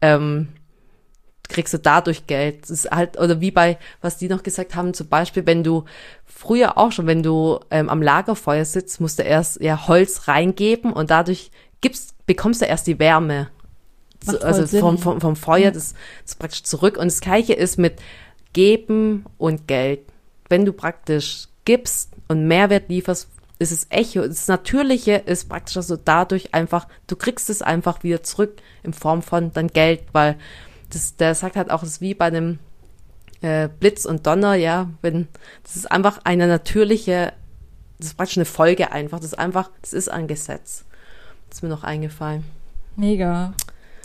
ähm, 0.00 0.48
kriegst 1.48 1.74
du 1.74 1.78
dadurch 1.78 2.26
Geld. 2.26 2.62
Das 2.62 2.70
ist 2.70 2.90
halt, 2.90 3.18
oder 3.18 3.40
wie 3.40 3.50
bei, 3.50 3.78
was 4.00 4.18
die 4.18 4.28
noch 4.28 4.42
gesagt 4.42 4.74
haben, 4.74 4.94
zum 4.94 5.08
Beispiel, 5.08 5.46
wenn 5.46 5.64
du 5.64 5.84
früher 6.24 6.78
auch 6.78 6.92
schon, 6.92 7.06
wenn 7.06 7.22
du 7.22 7.58
ähm, 7.70 7.88
am 7.88 8.02
Lagerfeuer 8.02 8.64
sitzt, 8.64 9.00
musst 9.00 9.18
du 9.18 9.22
erst 9.22 9.60
ja 9.60 9.88
Holz 9.88 10.28
reingeben 10.28 10.92
und 10.92 11.10
dadurch 11.10 11.50
gibst, 11.80 12.14
bekommst 12.26 12.62
du 12.62 12.66
erst 12.66 12.86
die 12.86 12.98
Wärme 12.98 13.48
also 14.28 14.78
vom, 14.78 14.98
vom, 14.98 15.20
vom 15.20 15.36
Feuer, 15.36 15.70
das, 15.70 15.94
das 16.24 16.34
praktisch 16.34 16.62
zurück. 16.62 16.96
Und 16.96 17.06
das 17.06 17.20
Gleiche 17.20 17.52
ist 17.52 17.78
mit 17.78 18.00
Geben 18.52 19.24
und 19.38 19.68
Geld. 19.68 20.00
Wenn 20.48 20.64
du 20.64 20.72
praktisch 20.72 21.48
gibst 21.64 22.10
und 22.28 22.46
Mehrwert 22.46 22.88
lieferst, 22.88 23.28
ist 23.58 23.72
es 23.72 23.86
Echo. 23.90 24.26
Das 24.26 24.48
Natürliche 24.48 25.14
ist 25.14 25.48
praktisch, 25.48 25.74
dass 25.74 25.88
du 25.88 25.96
dadurch 25.96 26.54
einfach, 26.54 26.86
du 27.06 27.16
kriegst 27.16 27.50
es 27.50 27.62
einfach 27.62 28.02
wieder 28.02 28.22
zurück 28.22 28.56
in 28.82 28.92
Form 28.92 29.22
von 29.22 29.52
dann 29.52 29.68
Geld, 29.68 30.02
weil 30.12 30.36
das, 30.90 31.16
der 31.16 31.34
sagt 31.34 31.56
halt 31.56 31.70
auch, 31.70 31.82
es 31.82 31.90
ist 31.90 32.00
wie 32.00 32.14
bei 32.14 32.26
einem 32.26 32.58
äh, 33.40 33.68
Blitz 33.68 34.04
und 34.04 34.26
Donner, 34.26 34.54
ja, 34.54 34.90
wenn, 35.02 35.28
das 35.62 35.76
ist 35.76 35.90
einfach 35.90 36.20
eine 36.24 36.46
natürliche, 36.46 37.32
das 37.98 38.08
ist 38.08 38.16
praktisch 38.16 38.38
eine 38.38 38.44
Folge 38.44 38.92
einfach, 38.92 39.18
das 39.18 39.32
ist 39.32 39.38
einfach, 39.38 39.70
das 39.82 39.92
ist 39.92 40.08
ein 40.08 40.28
Gesetz. 40.28 40.84
Das 41.48 41.58
ist 41.58 41.62
mir 41.62 41.68
noch 41.68 41.84
eingefallen. 41.84 42.44
Mega. 42.96 43.54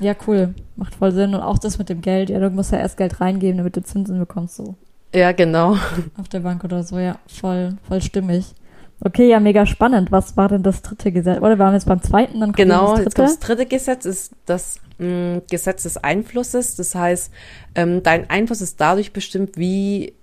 Ja, 0.01 0.15
cool. 0.27 0.55
Macht 0.75 0.96
voll 0.96 1.12
Sinn. 1.12 1.36
Und 1.36 1.41
auch 1.41 1.60
das 1.60 1.77
mit 1.77 1.88
dem 1.89 2.01
Geld. 2.01 2.29
Ja, 2.29 2.39
du 2.39 2.50
musst 2.50 2.72
ja 2.72 2.79
erst 2.79 2.98
Geld 2.98 3.22
reingeben, 3.22 3.58
damit 3.58 3.77
du 3.77 3.84
Zinsen 3.84 4.20
bekommst, 4.20 4.55
so. 4.55 4.75
Ja, 5.13 5.31
genau. 5.31 5.77
Auf 6.17 6.27
der 6.29 6.39
Bank 6.39 6.63
oder 6.63 6.84
so, 6.84 6.98
ja. 6.98 7.20
Voll, 7.27 7.77
voll 7.88 8.01
stimmig. 8.01 8.55
Okay, 9.03 9.29
ja, 9.29 9.39
mega 9.39 9.65
spannend. 9.65 10.12
Was 10.12 10.38
war 10.38 10.48
denn 10.48 10.63
das 10.63 10.81
dritte 10.81 11.12
Gesetz? 11.12 11.38
Oder 11.39 11.58
waren 11.60 11.72
wir 11.72 11.77
jetzt 11.77 11.88
beim 11.88 12.01
zweiten? 12.01 12.39
Dann 12.39 12.51
genau, 12.51 12.98
das, 12.98 13.13
das 13.13 13.39
dritte 13.39 13.65
Gesetz 13.65 14.05
ist 14.05 14.34
das 14.46 14.79
mh, 15.00 15.08
mm, 15.08 15.41
Gesetz 15.50 15.84
des 15.84 15.98
Einflusses. 15.98 16.75
Das 16.75 16.93
heißt, 16.93 17.31
ähm, 17.75 18.03
dein 18.03 18.29
Einfluss 18.29 18.62
ist 18.62 18.79
dadurch 18.79 19.12
bestimmt, 19.12 19.58
wie, 19.58 20.13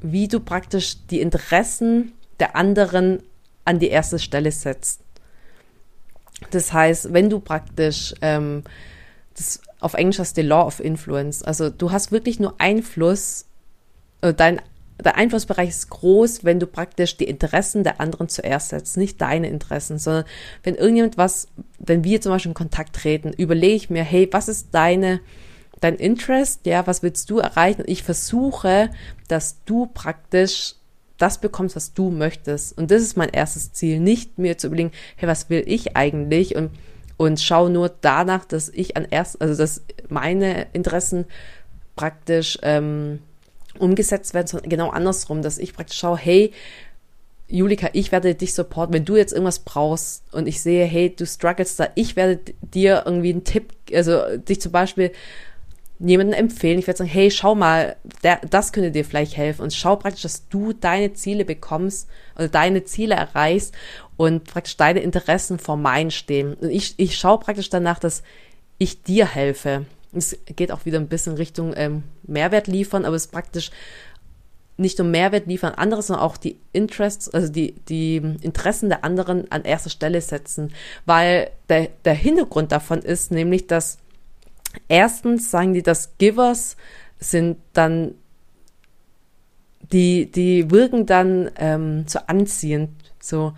wie 0.00 0.28
du 0.28 0.40
praktisch 0.40 1.06
die 1.06 1.20
Interessen 1.20 2.12
der 2.38 2.56
anderen 2.56 3.22
an 3.64 3.78
die 3.78 3.88
erste 3.88 4.18
Stelle 4.18 4.52
setzt. 4.52 5.02
Das 6.50 6.72
heißt, 6.72 7.12
wenn 7.12 7.30
du 7.30 7.40
praktisch 7.40 8.14
ähm, 8.22 8.64
das 9.36 9.60
auf 9.80 9.94
Englisch 9.94 10.18
hast 10.18 10.36
du 10.36 10.42
Law 10.42 10.66
of 10.66 10.80
Influence, 10.80 11.42
also 11.42 11.70
du 11.70 11.92
hast 11.92 12.12
wirklich 12.12 12.40
nur 12.40 12.54
Einfluss, 12.58 13.46
äh, 14.20 14.34
dein 14.34 14.60
der 15.04 15.16
Einflussbereich 15.16 15.68
ist 15.68 15.90
groß, 15.90 16.44
wenn 16.44 16.60
du 16.60 16.66
praktisch 16.66 17.16
die 17.16 17.24
Interessen 17.24 17.84
der 17.84 18.00
anderen 18.00 18.28
zuerst 18.28 18.70
setzt, 18.70 18.96
nicht 18.96 19.20
deine 19.20 19.48
Interessen, 19.48 19.98
sondern 19.98 20.24
wenn 20.62 20.74
irgendjemand 20.74 21.16
was, 21.16 21.48
wenn 21.78 22.04
wir 22.04 22.20
zum 22.20 22.32
Beispiel 22.32 22.50
in 22.50 22.54
Kontakt 22.54 22.96
treten, 22.96 23.32
überlege 23.32 23.76
ich 23.76 23.90
mir, 23.90 24.04
hey, 24.04 24.28
was 24.30 24.48
ist 24.48 24.68
deine, 24.72 25.20
dein 25.80 25.96
Interest, 25.96 26.66
ja, 26.66 26.86
was 26.86 27.02
willst 27.02 27.30
du 27.30 27.38
erreichen? 27.38 27.82
Und 27.82 27.88
ich 27.88 28.02
versuche, 28.02 28.90
dass 29.28 29.64
du 29.64 29.86
praktisch 29.86 30.74
das 31.20 31.38
bekommst, 31.38 31.76
was 31.76 31.92
du 31.92 32.10
möchtest. 32.10 32.76
Und 32.76 32.90
das 32.90 33.02
ist 33.02 33.16
mein 33.16 33.28
erstes 33.28 33.72
Ziel. 33.72 34.00
Nicht 34.00 34.38
mir 34.38 34.58
zu 34.58 34.68
überlegen, 34.68 34.92
hey, 35.16 35.28
was 35.28 35.50
will 35.50 35.62
ich 35.66 35.96
eigentlich? 35.96 36.56
Und, 36.56 36.70
und 37.16 37.40
schau 37.40 37.68
nur 37.68 37.90
danach, 38.00 38.44
dass 38.44 38.68
ich 38.68 38.96
an 38.96 39.06
erst, 39.10 39.40
also 39.40 39.56
dass 39.56 39.82
meine 40.08 40.66
Interessen 40.72 41.26
praktisch 41.96 42.58
ähm, 42.62 43.20
umgesetzt 43.78 44.34
werden, 44.34 44.46
sondern 44.46 44.70
genau 44.70 44.90
andersrum, 44.90 45.42
dass 45.42 45.58
ich 45.58 45.74
praktisch 45.74 45.98
schaue, 45.98 46.16
hey, 46.16 46.52
Julika, 47.48 47.90
ich 47.92 48.12
werde 48.12 48.34
dich 48.34 48.54
supporten, 48.54 48.94
wenn 48.94 49.04
du 49.04 49.16
jetzt 49.16 49.32
irgendwas 49.32 49.58
brauchst 49.58 50.22
und 50.32 50.46
ich 50.46 50.62
sehe, 50.62 50.84
hey, 50.84 51.14
du 51.14 51.26
struggles 51.26 51.76
da, 51.76 51.88
ich 51.96 52.14
werde 52.14 52.40
dir 52.60 53.02
irgendwie 53.06 53.32
einen 53.32 53.44
Tipp, 53.44 53.72
also 53.92 54.36
dich 54.36 54.60
zum 54.60 54.70
Beispiel 54.70 55.10
jemanden 56.00 56.32
empfehlen. 56.32 56.78
Ich 56.78 56.86
werde 56.86 56.98
sagen, 56.98 57.10
hey, 57.10 57.30
schau 57.30 57.54
mal, 57.54 57.96
der, 58.22 58.40
das 58.48 58.72
könnte 58.72 58.90
dir 58.90 59.04
vielleicht 59.04 59.36
helfen 59.36 59.62
und 59.62 59.74
schau 59.74 59.96
praktisch, 59.96 60.22
dass 60.22 60.48
du 60.48 60.72
deine 60.72 61.12
Ziele 61.12 61.44
bekommst 61.44 62.08
oder 62.36 62.48
deine 62.48 62.84
Ziele 62.84 63.14
erreichst 63.14 63.74
und 64.16 64.44
praktisch 64.44 64.76
deine 64.76 65.00
Interessen 65.00 65.58
vor 65.58 65.76
meinen 65.76 66.10
stehen. 66.10 66.54
Und 66.54 66.70
ich, 66.70 66.94
ich 66.96 67.16
schaue 67.16 67.38
praktisch 67.38 67.68
danach, 67.68 67.98
dass 67.98 68.22
ich 68.78 69.02
dir 69.02 69.26
helfe. 69.26 69.84
Es 70.12 70.36
geht 70.56 70.72
auch 70.72 70.86
wieder 70.86 70.98
ein 70.98 71.08
bisschen 71.08 71.34
Richtung 71.34 71.74
ähm, 71.76 72.02
Mehrwert 72.22 72.66
liefern, 72.66 73.04
aber 73.04 73.14
es 73.14 73.26
ist 73.26 73.32
praktisch 73.32 73.70
nicht 74.80 74.98
nur 74.98 75.06
Mehrwert 75.06 75.46
liefern 75.46 75.74
anderes, 75.74 76.06
sondern 76.06 76.24
auch 76.24 76.38
die 76.38 76.58
Interests, 76.72 77.28
also 77.28 77.52
die, 77.52 77.74
die 77.88 78.16
Interessen 78.40 78.88
der 78.88 79.04
anderen 79.04 79.52
an 79.52 79.64
erster 79.64 79.90
Stelle 79.90 80.22
setzen. 80.22 80.72
Weil 81.04 81.50
der, 81.68 81.88
der 82.06 82.14
Hintergrund 82.14 82.72
davon 82.72 83.00
ist 83.00 83.30
nämlich, 83.30 83.66
dass 83.66 83.98
erstens 84.88 85.50
sagen 85.50 85.74
die, 85.74 85.82
dass 85.82 86.16
Givers 86.18 86.76
sind 87.18 87.58
dann, 87.72 88.14
die, 89.92 90.30
die 90.30 90.70
wirken 90.70 91.06
dann 91.06 91.50
ähm, 91.56 92.04
so 92.06 92.20
anziehend, 92.26 92.90
so, 93.20 93.52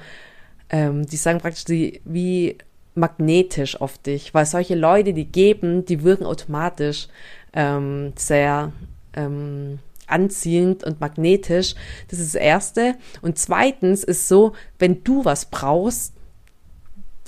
ähm, 0.71 1.07
die 1.07 1.17
sagen 1.17 1.41
praktisch 1.41 1.65
die, 1.65 2.01
wie 2.05 2.57
magnetisch 2.95 3.81
auf 3.81 3.99
dich, 3.99 4.35
weil 4.35 4.47
solche 4.47 4.75
Leute, 4.75 5.13
die 5.13 5.25
geben, 5.25 5.85
die 5.85 6.03
wirken 6.03 6.27
automatisch 6.27 7.09
ähm, 7.55 8.13
sehr 8.17 8.73
ähm, 9.15 9.79
anziehend 10.07 10.85
und 10.85 11.01
magnetisch. 11.01 11.75
Das 12.09 12.19
ist 12.19 12.35
das 12.35 12.41
Erste. 12.41 12.97
Und 13.23 13.39
zweitens 13.39 14.05
ist 14.05 14.29
so, 14.29 14.53
wenn 14.79 15.03
du 15.05 15.25
was 15.25 15.47
brauchst, 15.47 16.15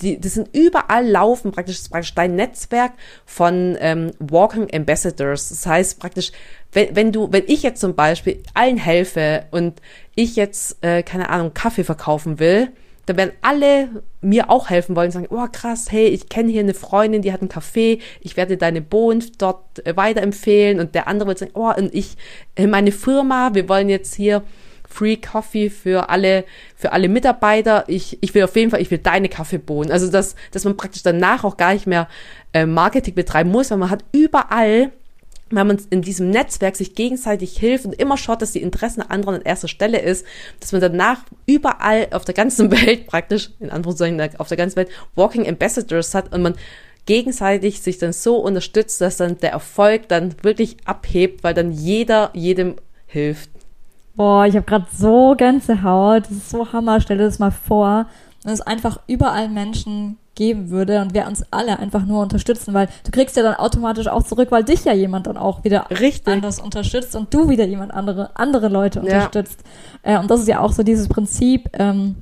die, 0.01 0.19
das 0.19 0.33
sind 0.33 0.55
überall 0.55 1.07
laufen 1.07 1.51
praktisch, 1.51 1.81
praktisch 1.89 2.13
dein 2.13 2.35
Netzwerk 2.35 2.93
von 3.25 3.77
ähm, 3.79 4.11
Walking 4.19 4.67
Ambassadors. 4.73 5.49
Das 5.49 5.65
heißt 5.65 5.99
praktisch, 5.99 6.31
wenn, 6.73 6.95
wenn 6.95 7.11
du, 7.11 7.31
wenn 7.31 7.43
ich 7.47 7.63
jetzt 7.63 7.79
zum 7.79 7.95
Beispiel 7.95 8.43
allen 8.53 8.77
helfe 8.77 9.45
und 9.51 9.81
ich 10.15 10.35
jetzt, 10.35 10.83
äh, 10.83 11.03
keine 11.03 11.29
Ahnung, 11.29 11.53
Kaffee 11.53 11.83
verkaufen 11.83 12.39
will, 12.39 12.69
dann 13.05 13.17
werden 13.17 13.33
alle 13.41 14.03
mir 14.21 14.49
auch 14.49 14.69
helfen 14.69 14.95
wollen 14.95 15.07
und 15.07 15.11
sagen, 15.11 15.27
oh 15.29 15.45
krass, 15.51 15.91
hey, 15.91 16.07
ich 16.07 16.27
kenne 16.27 16.51
hier 16.51 16.61
eine 16.61 16.73
Freundin, 16.73 17.21
die 17.21 17.31
hat 17.31 17.41
einen 17.41 17.51
Café, 17.51 17.99
ich 18.19 18.35
werde 18.35 18.57
deine 18.57 18.81
Bohnen 18.81 19.23
dort 19.37 19.85
äh, 19.85 19.95
weiterempfehlen 19.95 20.79
und 20.79 20.95
der 20.95 21.07
andere 21.07 21.29
wird 21.29 21.39
sagen, 21.39 21.51
oh, 21.53 21.71
und 21.71 21.93
ich, 21.93 22.17
äh, 22.55 22.67
meine 22.67 22.91
Firma, 22.91 23.51
wir 23.53 23.69
wollen 23.69 23.89
jetzt 23.89 24.15
hier 24.15 24.43
Free 24.95 25.17
Coffee 25.17 25.69
für 25.69 26.09
alle, 26.09 26.45
für 26.77 26.93
alle 26.93 27.09
Mitarbeiter. 27.09 27.83
Ich, 27.87 28.17
ich 28.21 28.33
will 28.33 28.43
auf 28.43 28.55
jeden 28.55 28.71
Fall, 28.71 28.81
ich 28.81 28.91
will 28.91 28.97
deine 28.97 29.27
Kaffeebohnen. 29.27 29.91
Also, 29.91 30.09
dass, 30.09 30.35
dass 30.51 30.63
man 30.63 30.77
praktisch 30.77 31.03
danach 31.03 31.43
auch 31.43 31.57
gar 31.57 31.73
nicht 31.73 31.85
mehr 31.85 32.07
äh, 32.53 32.65
Marketing 32.65 33.13
betreiben 33.13 33.51
muss, 33.51 33.71
weil 33.71 33.77
man 33.77 33.89
hat 33.89 34.05
überall 34.13 34.91
wenn 35.51 35.67
man 35.67 35.79
in 35.91 36.01
diesem 36.01 36.31
Netzwerk 36.31 36.75
sich 36.75 36.95
gegenseitig 36.95 37.55
hilft 37.55 37.85
und 37.85 37.93
immer 37.93 38.17
schaut, 38.17 38.41
dass 38.41 38.51
die 38.51 38.63
Interessen 38.63 39.01
der 39.01 39.11
anderen 39.11 39.35
an 39.35 39.41
erster 39.43 39.67
Stelle 39.67 39.99
ist, 39.99 40.25
dass 40.59 40.71
man 40.71 40.81
danach 40.81 41.19
überall 41.45 42.07
auf 42.11 42.25
der 42.25 42.33
ganzen 42.33 42.71
Welt 42.85 43.05
praktisch, 43.05 43.51
in 43.59 43.69
Anführungszeichen 43.69 44.19
auf 44.39 44.47
der 44.47 44.57
ganzen 44.57 44.77
Welt, 44.77 44.89
Walking 45.13 45.47
Ambassadors 45.47 46.15
hat 46.15 46.33
und 46.33 46.41
man 46.41 46.55
gegenseitig 47.05 47.81
sich 47.81 47.99
dann 47.99 48.11
so 48.11 48.37
unterstützt, 48.37 49.01
dass 49.01 49.17
dann 49.17 49.37
der 49.37 49.51
Erfolg 49.51 50.07
dann 50.07 50.33
wirklich 50.41 50.77
abhebt, 50.85 51.43
weil 51.43 51.53
dann 51.53 51.71
jeder 51.71 52.31
jedem 52.33 52.77
hilft. 53.05 53.51
Boah, 54.15 54.45
ich 54.45 54.55
habe 54.55 54.65
gerade 54.65 54.85
so 54.95 55.35
Gänsehaut, 55.37 56.23
das 56.23 56.31
ist 56.31 56.49
so 56.49 56.71
Hammer, 56.71 57.01
stell 57.01 57.17
dir 57.17 57.25
das 57.25 57.39
mal 57.39 57.51
vor. 57.51 58.05
Und 58.43 58.51
es 58.51 58.61
einfach 58.61 58.99
überall 59.07 59.49
Menschen 59.49 60.17
geben 60.35 60.69
würde 60.69 61.01
und 61.01 61.13
wir 61.13 61.25
uns 61.27 61.43
alle 61.51 61.79
einfach 61.79 62.05
nur 62.05 62.21
unterstützen, 62.21 62.73
weil 62.73 62.87
du 63.05 63.11
kriegst 63.11 63.35
ja 63.35 63.43
dann 63.43 63.55
automatisch 63.55 64.07
auch 64.07 64.23
zurück, 64.23 64.51
weil 64.51 64.63
dich 64.63 64.83
ja 64.85 64.93
jemand 64.93 65.27
dann 65.27 65.37
auch 65.37 65.63
wieder 65.63 65.89
Richtig. 65.89 66.27
anders 66.27 66.59
unterstützt 66.59 67.15
und 67.15 67.33
du 67.33 67.49
wieder 67.49 67.65
jemand 67.65 67.93
andere, 67.93 68.31
andere 68.35 68.67
Leute 68.67 68.99
unterstützt. 69.01 69.63
Ja. 70.05 70.17
Äh, 70.17 70.19
und 70.19 70.29
das 70.29 70.41
ist 70.41 70.47
ja 70.47 70.59
auch 70.59 70.73
so 70.73 70.83
dieses 70.83 71.07
Prinzip, 71.07 71.69
ähm, 71.73 72.17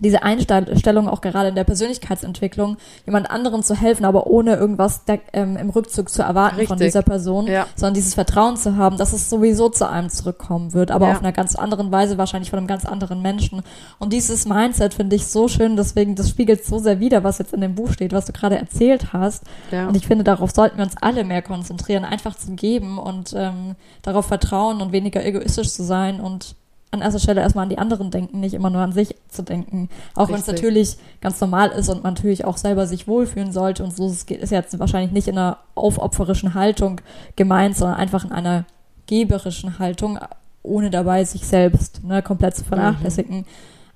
diese 0.00 0.22
Einstellung 0.22 1.08
auch 1.08 1.20
gerade 1.20 1.50
in 1.50 1.54
der 1.54 1.64
Persönlichkeitsentwicklung, 1.64 2.76
jemand 3.06 3.30
anderen 3.30 3.62
zu 3.62 3.74
helfen, 3.74 4.04
aber 4.04 4.26
ohne 4.26 4.56
irgendwas 4.56 5.04
der, 5.04 5.20
ähm, 5.32 5.56
im 5.56 5.70
Rückzug 5.70 6.10
zu 6.10 6.22
erwarten 6.22 6.56
Richtig. 6.56 6.68
von 6.68 6.78
dieser 6.78 7.02
Person, 7.02 7.46
ja. 7.46 7.66
sondern 7.76 7.94
dieses 7.94 8.14
Vertrauen 8.14 8.56
zu 8.56 8.76
haben, 8.76 8.96
dass 8.96 9.12
es 9.12 9.30
sowieso 9.30 9.68
zu 9.68 9.88
einem 9.88 10.10
zurückkommen 10.10 10.72
wird, 10.72 10.90
aber 10.90 11.08
ja. 11.08 11.12
auf 11.12 11.20
einer 11.20 11.32
ganz 11.32 11.54
anderen 11.54 11.92
Weise, 11.92 12.18
wahrscheinlich 12.18 12.50
von 12.50 12.58
einem 12.58 12.66
ganz 12.66 12.84
anderen 12.84 13.22
Menschen. 13.22 13.62
Und 13.98 14.12
dieses 14.12 14.46
Mindset 14.46 14.94
finde 14.94 15.16
ich 15.16 15.26
so 15.26 15.48
schön, 15.48 15.76
deswegen, 15.76 16.16
das 16.16 16.30
spiegelt 16.30 16.64
so 16.64 16.78
sehr 16.78 17.00
wider, 17.00 17.24
was 17.24 17.38
jetzt 17.38 17.52
in 17.52 17.60
dem 17.60 17.74
Buch 17.74 17.92
steht, 17.92 18.12
was 18.12 18.24
du 18.24 18.32
gerade 18.32 18.58
erzählt 18.58 19.12
hast. 19.12 19.44
Ja. 19.70 19.86
Und 19.86 19.96
ich 19.96 20.06
finde, 20.06 20.24
darauf 20.24 20.50
sollten 20.50 20.78
wir 20.78 20.84
uns 20.84 20.96
alle 21.00 21.24
mehr 21.24 21.42
konzentrieren, 21.42 22.04
einfach 22.04 22.36
zu 22.36 22.52
geben 22.52 22.98
und 22.98 23.34
ähm, 23.36 23.76
darauf 24.02 24.26
vertrauen 24.26 24.80
und 24.80 24.92
weniger 24.92 25.24
egoistisch 25.24 25.70
zu 25.70 25.82
sein 25.82 26.20
und 26.20 26.56
an 26.92 27.02
erster 27.02 27.20
Stelle 27.20 27.40
erstmal 27.40 27.64
an 27.64 27.68
die 27.68 27.78
anderen 27.78 28.10
denken, 28.10 28.40
nicht 28.40 28.54
immer 28.54 28.70
nur 28.70 28.80
an 28.80 28.92
sich 28.92 29.14
zu 29.28 29.42
denken. 29.42 29.88
Auch 30.14 30.28
wenn 30.28 30.36
es 30.36 30.46
natürlich 30.46 30.96
ganz 31.20 31.40
normal 31.40 31.70
ist 31.70 31.88
und 31.88 32.02
man 32.02 32.14
natürlich 32.14 32.44
auch 32.44 32.56
selber 32.56 32.86
sich 32.86 33.06
wohlfühlen 33.06 33.52
sollte 33.52 33.84
und 33.84 33.96
so 33.96 34.06
es 34.06 34.26
geht, 34.26 34.40
ist 34.40 34.50
jetzt 34.50 34.76
wahrscheinlich 34.78 35.12
nicht 35.12 35.28
in 35.28 35.38
einer 35.38 35.58
aufopferischen 35.76 36.54
Haltung 36.54 37.00
gemeint, 37.36 37.76
sondern 37.76 37.96
einfach 37.96 38.24
in 38.24 38.32
einer 38.32 38.64
geberischen 39.06 39.78
Haltung, 39.78 40.18
ohne 40.62 40.90
dabei 40.90 41.24
sich 41.24 41.46
selbst 41.46 42.02
ne, 42.02 42.22
komplett 42.22 42.56
zu 42.56 42.64
vernachlässigen. 42.64 43.38
Mhm. 43.38 43.44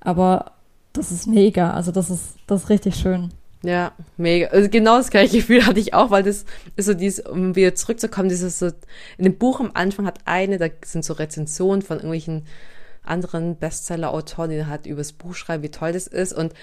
Aber 0.00 0.52
das 0.92 1.10
ist 1.10 1.26
mega, 1.26 1.72
also 1.72 1.90
das 1.90 2.10
ist, 2.10 2.36
das 2.46 2.64
ist 2.64 2.70
richtig 2.70 2.94
schön. 2.94 3.30
Ja, 3.64 3.92
mega. 4.18 4.48
Also 4.48 4.68
genau 4.68 4.98
das 4.98 5.10
gleiche 5.10 5.38
Gefühl 5.38 5.66
hatte 5.66 5.80
ich 5.80 5.94
auch, 5.94 6.10
weil 6.10 6.22
das 6.22 6.44
ist 6.76 6.86
so 6.86 6.94
dieses, 6.94 7.24
um 7.26 7.56
wieder 7.56 7.74
zurückzukommen, 7.74 8.28
dieses 8.28 8.58
so, 8.58 8.66
in 9.16 9.24
dem 9.24 9.38
Buch 9.38 9.58
am 9.58 9.70
Anfang 9.74 10.06
hat 10.06 10.18
eine, 10.26 10.58
da 10.58 10.66
sind 10.84 11.04
so 11.04 11.14
Rezensionen 11.14 11.82
von 11.82 11.96
irgendwelchen 11.96 12.44
anderen 13.04 13.56
Bestseller-Autoren, 13.56 14.50
die 14.50 14.66
halt 14.66 14.86
übers 14.86 15.12
Buch 15.12 15.34
schreiben, 15.34 15.62
wie 15.62 15.70
toll 15.70 15.92
das 15.92 16.06
ist. 16.06 16.32
Und 16.32 16.54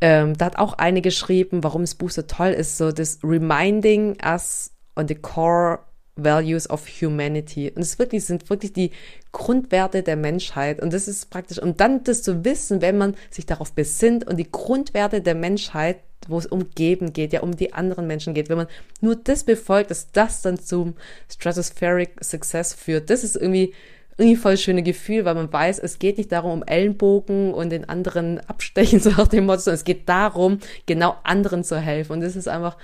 ähm, 0.00 0.36
da 0.36 0.46
hat 0.46 0.58
auch 0.58 0.74
eine 0.74 1.02
geschrieben, 1.02 1.64
warum 1.64 1.82
das 1.82 1.94
Buch 1.94 2.10
so 2.10 2.22
toll 2.22 2.50
ist, 2.50 2.76
so 2.76 2.92
das 2.92 3.18
Reminding 3.22 4.16
us 4.24 4.72
on 4.96 5.08
the 5.08 5.14
core 5.14 5.80
values 6.16 6.68
of 6.70 6.86
humanity. 6.86 7.72
Und 7.74 7.82
es 7.82 7.98
wirklich 7.98 8.24
sind 8.24 8.48
wirklich 8.50 8.72
die 8.72 8.90
Grundwerte 9.32 10.02
der 10.02 10.16
Menschheit. 10.16 10.80
Und 10.80 10.92
das 10.92 11.08
ist 11.08 11.30
praktisch, 11.30 11.58
um 11.58 11.76
dann 11.76 12.04
das 12.04 12.22
zu 12.22 12.44
wissen, 12.44 12.80
wenn 12.82 12.98
man 12.98 13.16
sich 13.30 13.46
darauf 13.46 13.72
besinnt 13.72 14.26
und 14.26 14.36
die 14.36 14.50
Grundwerte 14.50 15.20
der 15.20 15.34
Menschheit, 15.34 15.98
wo 16.28 16.38
es 16.38 16.46
um 16.46 16.70
Geben 16.70 17.12
geht, 17.12 17.32
ja 17.32 17.40
um 17.40 17.56
die 17.56 17.72
anderen 17.72 18.06
Menschen 18.06 18.32
geht, 18.32 18.48
wenn 18.48 18.56
man 18.56 18.68
nur 19.00 19.16
das 19.16 19.44
befolgt, 19.44 19.90
dass 19.90 20.10
das 20.12 20.42
dann 20.42 20.58
zum 20.58 20.94
Stratospheric 21.28 22.22
Success 22.22 22.72
führt. 22.74 23.10
Das 23.10 23.24
ist 23.24 23.36
irgendwie 23.36 23.74
irgendwie 24.16 24.36
voll 24.36 24.56
schöne 24.56 24.82
Gefühl, 24.82 25.24
weil 25.24 25.34
man 25.34 25.52
weiß, 25.52 25.78
es 25.78 25.98
geht 25.98 26.18
nicht 26.18 26.30
darum, 26.32 26.52
um 26.52 26.62
Ellenbogen 26.62 27.52
und 27.52 27.70
den 27.70 27.88
anderen 27.88 28.40
abstechen, 28.40 29.00
so 29.00 29.10
nach 29.10 29.28
dem 29.28 29.46
Motto, 29.46 29.60
sondern 29.60 29.76
es 29.76 29.84
geht 29.84 30.08
darum, 30.08 30.58
genau 30.86 31.16
anderen 31.24 31.64
zu 31.64 31.78
helfen. 31.78 32.12
Und 32.12 32.20
das 32.20 32.36
ist 32.36 32.48
einfach, 32.48 32.76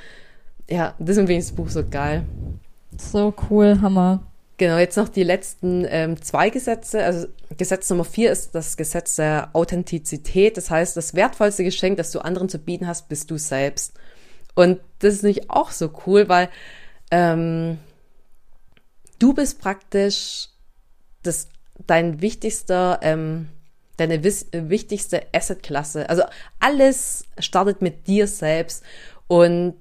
ja, 0.68 0.94
deswegen 0.98 1.26
finde 1.26 1.40
ich 1.40 1.46
das 1.46 1.56
Buch 1.56 1.68
so 1.68 1.84
geil. 1.88 2.24
So 2.96 3.34
cool, 3.48 3.80
Hammer. 3.80 4.22
Genau, 4.60 4.76
jetzt 4.76 4.96
noch 4.96 5.08
die 5.08 5.22
letzten 5.22 5.86
ähm, 5.88 6.20
zwei 6.20 6.50
Gesetze. 6.50 7.02
Also 7.02 7.28
Gesetz 7.56 7.88
Nummer 7.88 8.04
vier 8.04 8.30
ist 8.30 8.54
das 8.54 8.76
Gesetz 8.76 9.16
der 9.16 9.48
Authentizität. 9.54 10.58
Das 10.58 10.70
heißt, 10.70 10.98
das 10.98 11.14
wertvollste 11.14 11.64
Geschenk, 11.64 11.96
das 11.96 12.10
du 12.10 12.18
anderen 12.18 12.50
zu 12.50 12.58
bieten 12.58 12.86
hast, 12.86 13.08
bist 13.08 13.30
du 13.30 13.38
selbst. 13.38 13.94
Und 14.54 14.80
das 14.98 15.14
ist 15.14 15.22
nämlich 15.22 15.48
auch 15.48 15.70
so 15.70 15.90
cool, 16.06 16.28
weil 16.28 16.50
ähm, 17.10 17.78
du 19.18 19.32
bist 19.32 19.62
praktisch 19.62 20.49
das 21.22 21.48
dein 21.87 22.20
wichtigster, 22.20 23.00
ähm, 23.02 23.48
deine 23.96 24.22
wichtigste 24.24 25.22
Assetklasse. 25.35 26.09
Also 26.09 26.22
alles 26.59 27.24
startet 27.38 27.83
mit 27.83 28.06
dir 28.06 28.26
selbst. 28.26 28.83
Und 29.26 29.74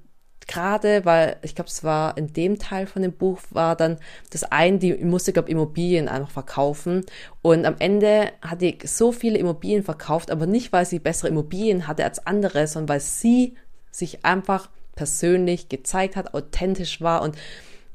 gerade, 0.46 1.04
weil 1.04 1.36
ich 1.42 1.54
glaube, 1.54 1.68
es 1.68 1.84
war 1.84 2.16
in 2.18 2.32
dem 2.32 2.58
Teil 2.58 2.86
von 2.86 3.02
dem 3.02 3.12
Buch 3.12 3.40
war 3.50 3.76
dann 3.76 3.98
das 4.30 4.44
eine, 4.44 4.78
die 4.78 4.94
musste 5.04 5.32
glaube 5.32 5.50
Immobilien 5.50 6.08
einfach 6.08 6.30
verkaufen. 6.30 7.06
Und 7.40 7.64
am 7.64 7.76
Ende 7.78 8.32
hat 8.42 8.60
die 8.60 8.78
so 8.84 9.12
viele 9.12 9.38
Immobilien 9.38 9.84
verkauft, 9.84 10.30
aber 10.30 10.46
nicht 10.46 10.72
weil 10.72 10.84
sie 10.84 10.98
bessere 10.98 11.28
Immobilien 11.28 11.86
hatte 11.86 12.04
als 12.04 12.26
andere, 12.26 12.66
sondern 12.66 12.88
weil 12.88 13.00
sie 13.00 13.54
sich 13.90 14.24
einfach 14.24 14.68
persönlich 14.96 15.68
gezeigt 15.68 16.16
hat, 16.16 16.34
authentisch 16.34 17.00
war. 17.00 17.22
Und 17.22 17.36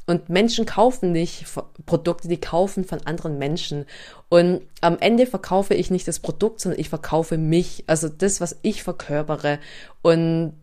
und 0.07 0.29
Menschen 0.29 0.65
kaufen 0.65 1.11
nicht 1.11 1.45
Produkte, 1.85 2.27
die 2.27 2.39
kaufen 2.39 2.85
von 2.85 3.01
anderen 3.05 3.37
Menschen. 3.37 3.85
Und 4.29 4.61
am 4.81 4.99
Ende 4.99 5.25
verkaufe 5.25 5.73
ich 5.73 5.89
nicht 5.89 6.07
das 6.07 6.19
Produkt, 6.19 6.59
sondern 6.59 6.79
ich 6.79 6.89
verkaufe 6.89 7.37
mich, 7.37 7.83
also 7.87 8.07
das, 8.07 8.39
was 8.39 8.57
ich 8.61 8.83
verkörpere. 8.83 9.59
Und 10.01 10.53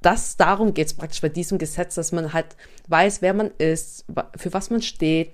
das, 0.00 0.36
darum 0.36 0.72
geht 0.74 0.86
es 0.86 0.94
praktisch 0.94 1.20
bei 1.20 1.28
diesem 1.28 1.58
Gesetz, 1.58 1.94
dass 1.94 2.12
man 2.12 2.32
halt 2.32 2.56
weiß, 2.86 3.20
wer 3.20 3.34
man 3.34 3.50
ist, 3.58 4.06
für 4.36 4.52
was 4.52 4.70
man 4.70 4.80
steht, 4.80 5.32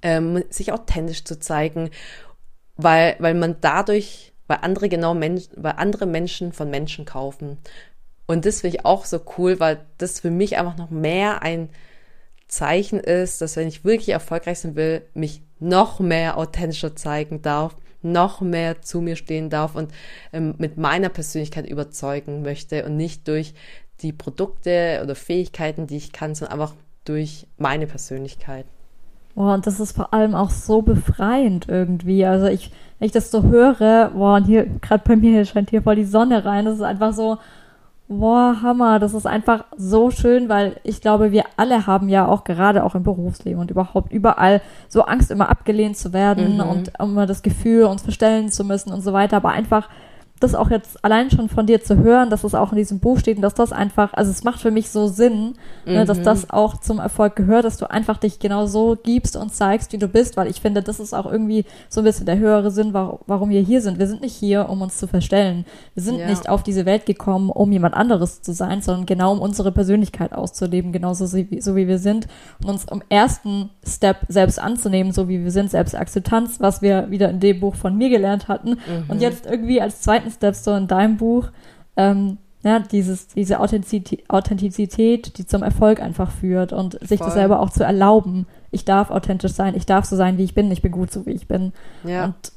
ähm, 0.00 0.44
sich 0.48 0.72
authentisch 0.72 1.24
zu 1.24 1.38
zeigen, 1.38 1.90
weil, 2.76 3.16
weil 3.18 3.34
man 3.34 3.56
dadurch 3.60 4.30
weil 4.50 4.58
andere 4.62 4.88
genau 4.88 5.14
Mensch, 5.14 5.44
weil 5.54 5.74
andere 5.76 6.06
Menschen 6.06 6.52
von 6.52 6.70
Menschen 6.70 7.04
kaufen. 7.04 7.58
Und 8.26 8.46
das 8.46 8.62
finde 8.62 8.78
ich 8.78 8.84
auch 8.84 9.04
so 9.04 9.20
cool, 9.38 9.60
weil 9.60 9.86
das 9.98 10.18
für 10.18 10.30
mich 10.32 10.58
einfach 10.58 10.76
noch 10.76 10.90
mehr 10.90 11.42
ein 11.42 11.70
Zeichen 12.50 13.00
ist, 13.00 13.40
dass 13.40 13.56
wenn 13.56 13.68
ich 13.68 13.84
wirklich 13.84 14.10
erfolgreich 14.10 14.60
sein 14.60 14.76
will, 14.76 15.02
mich 15.14 15.42
noch 15.58 16.00
mehr 16.00 16.36
authentischer 16.36 16.96
zeigen 16.96 17.42
darf, 17.42 17.76
noch 18.02 18.40
mehr 18.40 18.82
zu 18.82 19.00
mir 19.00 19.16
stehen 19.16 19.50
darf 19.50 19.74
und 19.74 19.92
ähm, 20.32 20.54
mit 20.58 20.76
meiner 20.76 21.08
Persönlichkeit 21.08 21.68
überzeugen 21.68 22.42
möchte 22.42 22.84
und 22.84 22.96
nicht 22.96 23.28
durch 23.28 23.54
die 24.00 24.12
Produkte 24.12 25.00
oder 25.02 25.14
Fähigkeiten, 25.14 25.86
die 25.86 25.98
ich 25.98 26.12
kann, 26.12 26.34
sondern 26.34 26.60
einfach 26.60 26.74
durch 27.04 27.46
meine 27.58 27.86
Persönlichkeit. 27.86 28.66
Boah, 29.34 29.54
und 29.54 29.66
das 29.66 29.80
ist 29.80 29.92
vor 29.92 30.12
allem 30.12 30.34
auch 30.34 30.50
so 30.50 30.82
befreiend 30.82 31.68
irgendwie. 31.68 32.24
Also 32.24 32.46
ich, 32.46 32.72
wenn 32.98 33.06
ich 33.06 33.12
das 33.12 33.30
so 33.30 33.44
höre, 33.44 34.10
boah, 34.10 34.36
und 34.36 34.44
hier, 34.44 34.66
gerade 34.66 35.04
bei 35.06 35.16
mir 35.16 35.44
scheint 35.44 35.70
hier 35.70 35.82
voll 35.82 35.96
die 35.96 36.04
Sonne 36.04 36.44
rein. 36.44 36.64
Das 36.64 36.74
ist 36.74 36.82
einfach 36.82 37.12
so, 37.12 37.38
boah, 38.10 38.56
Hammer. 38.60 38.98
Das 38.98 39.14
ist 39.14 39.26
einfach 39.26 39.64
so 39.76 40.10
schön, 40.10 40.48
weil 40.48 40.76
ich 40.82 41.00
glaube, 41.00 41.30
wir 41.30 41.44
alle 41.56 41.86
haben 41.86 42.08
ja 42.08 42.26
auch 42.26 42.44
gerade 42.44 42.84
auch 42.84 42.94
im 42.94 43.04
Berufsleben 43.04 43.60
und 43.60 43.70
überhaupt 43.70 44.12
überall 44.12 44.60
so 44.88 45.02
Angst, 45.02 45.30
immer 45.30 45.48
abgelehnt 45.48 45.96
zu 45.96 46.12
werden 46.12 46.56
mhm. 46.56 46.60
und 46.60 46.92
immer 46.98 47.26
das 47.26 47.42
Gefühl, 47.42 47.84
uns 47.84 48.02
verstellen 48.02 48.50
zu 48.50 48.64
müssen 48.64 48.92
und 48.92 49.02
so 49.02 49.12
weiter. 49.12 49.36
Aber 49.36 49.50
einfach 49.50 49.88
das 50.40 50.54
auch 50.54 50.70
jetzt 50.70 51.04
allein 51.04 51.30
schon 51.30 51.48
von 51.50 51.66
dir 51.66 51.82
zu 51.82 51.98
hören, 51.98 52.30
dass 52.30 52.44
es 52.44 52.54
auch 52.54 52.72
in 52.72 52.78
diesem 52.78 52.98
Buch 52.98 53.18
steht 53.18 53.36
und 53.36 53.42
dass 53.42 53.54
das 53.54 53.72
einfach, 53.72 54.14
also 54.14 54.30
es 54.30 54.42
macht 54.42 54.60
für 54.60 54.70
mich 54.70 54.90
so 54.90 55.06
Sinn, 55.06 55.54
mhm. 55.84 55.92
ne, 55.92 56.04
dass 56.06 56.18
mhm. 56.18 56.24
das 56.24 56.50
auch 56.50 56.80
zum 56.80 56.98
Erfolg 56.98 57.36
gehört, 57.36 57.64
dass 57.64 57.76
du 57.76 57.90
einfach 57.90 58.16
dich 58.16 58.38
genau 58.38 58.66
so 58.66 58.96
gibst 59.00 59.36
und 59.36 59.54
zeigst, 59.54 59.92
wie 59.92 59.98
du 59.98 60.08
bist, 60.08 60.38
weil 60.38 60.48
ich 60.48 60.60
finde, 60.60 60.82
das 60.82 60.98
ist 60.98 61.14
auch 61.14 61.30
irgendwie 61.30 61.66
so 61.90 62.00
ein 62.00 62.04
bisschen 62.04 62.24
der 62.24 62.38
höhere 62.38 62.70
Sinn, 62.70 62.94
warum, 62.94 63.50
wir 63.50 63.60
hier 63.60 63.82
sind. 63.82 63.98
Wir 63.98 64.06
sind 64.06 64.22
nicht 64.22 64.34
hier, 64.34 64.68
um 64.68 64.80
uns 64.80 64.96
zu 64.96 65.06
verstellen. 65.06 65.66
Wir 65.94 66.02
sind 66.02 66.18
ja. 66.18 66.28
nicht 66.28 66.48
auf 66.48 66.62
diese 66.62 66.86
Welt 66.86 67.04
gekommen, 67.04 67.50
um 67.50 67.70
jemand 67.70 67.94
anderes 67.94 68.40
zu 68.42 68.52
sein, 68.52 68.80
sondern 68.80 69.06
genau 69.06 69.32
um 69.32 69.40
unsere 69.40 69.72
Persönlichkeit 69.72 70.32
auszuleben, 70.32 70.92
genauso 70.92 71.26
so 71.26 71.36
wie, 71.36 71.60
so 71.60 71.76
wie 71.76 71.86
wir 71.86 71.98
sind 71.98 72.28
und 72.62 72.70
uns 72.70 72.84
im 72.84 73.02
ersten 73.08 73.70
Step 73.86 74.18
selbst 74.28 74.58
anzunehmen, 74.58 75.12
so 75.12 75.28
wie 75.28 75.42
wir 75.42 75.50
sind, 75.50 75.70
Selbstakzeptanz, 75.70 76.60
was 76.60 76.80
wir 76.80 77.10
wieder 77.10 77.28
in 77.28 77.40
dem 77.40 77.60
Buch 77.60 77.74
von 77.74 77.96
mir 77.98 78.08
gelernt 78.08 78.48
hatten 78.48 78.70
mhm. 78.70 79.04
und 79.08 79.20
jetzt 79.20 79.46
irgendwie 79.46 79.80
als 79.82 80.00
zweiten 80.00 80.29
zweiten 80.30 80.54
Step 80.54 80.54
so 80.54 80.74
in 80.74 80.86
deinem 80.86 81.16
Buch, 81.16 81.48
ähm, 81.96 82.38
ja, 82.62 82.78
dieses, 82.78 83.28
diese 83.28 83.60
Authentizität, 83.60 84.28
Authentizität, 84.28 85.38
die 85.38 85.46
zum 85.46 85.62
Erfolg 85.62 86.00
einfach 86.00 86.30
führt 86.30 86.72
und 86.72 86.98
sich 87.00 87.18
Voll. 87.18 87.28
das 87.28 87.34
selber 87.34 87.60
auch 87.60 87.70
zu 87.70 87.84
erlauben. 87.84 88.46
Ich 88.70 88.84
darf 88.84 89.10
authentisch 89.10 89.52
sein, 89.52 89.74
ich 89.74 89.86
darf 89.86 90.04
so 90.04 90.14
sein, 90.14 90.36
wie 90.36 90.44
ich 90.44 90.54
bin, 90.54 90.70
ich 90.70 90.82
bin 90.82 90.92
gut 90.92 91.10
so, 91.10 91.24
wie 91.24 91.32
ich 91.32 91.48
bin. 91.48 91.72
Ja. 92.04 92.26
Und 92.26 92.52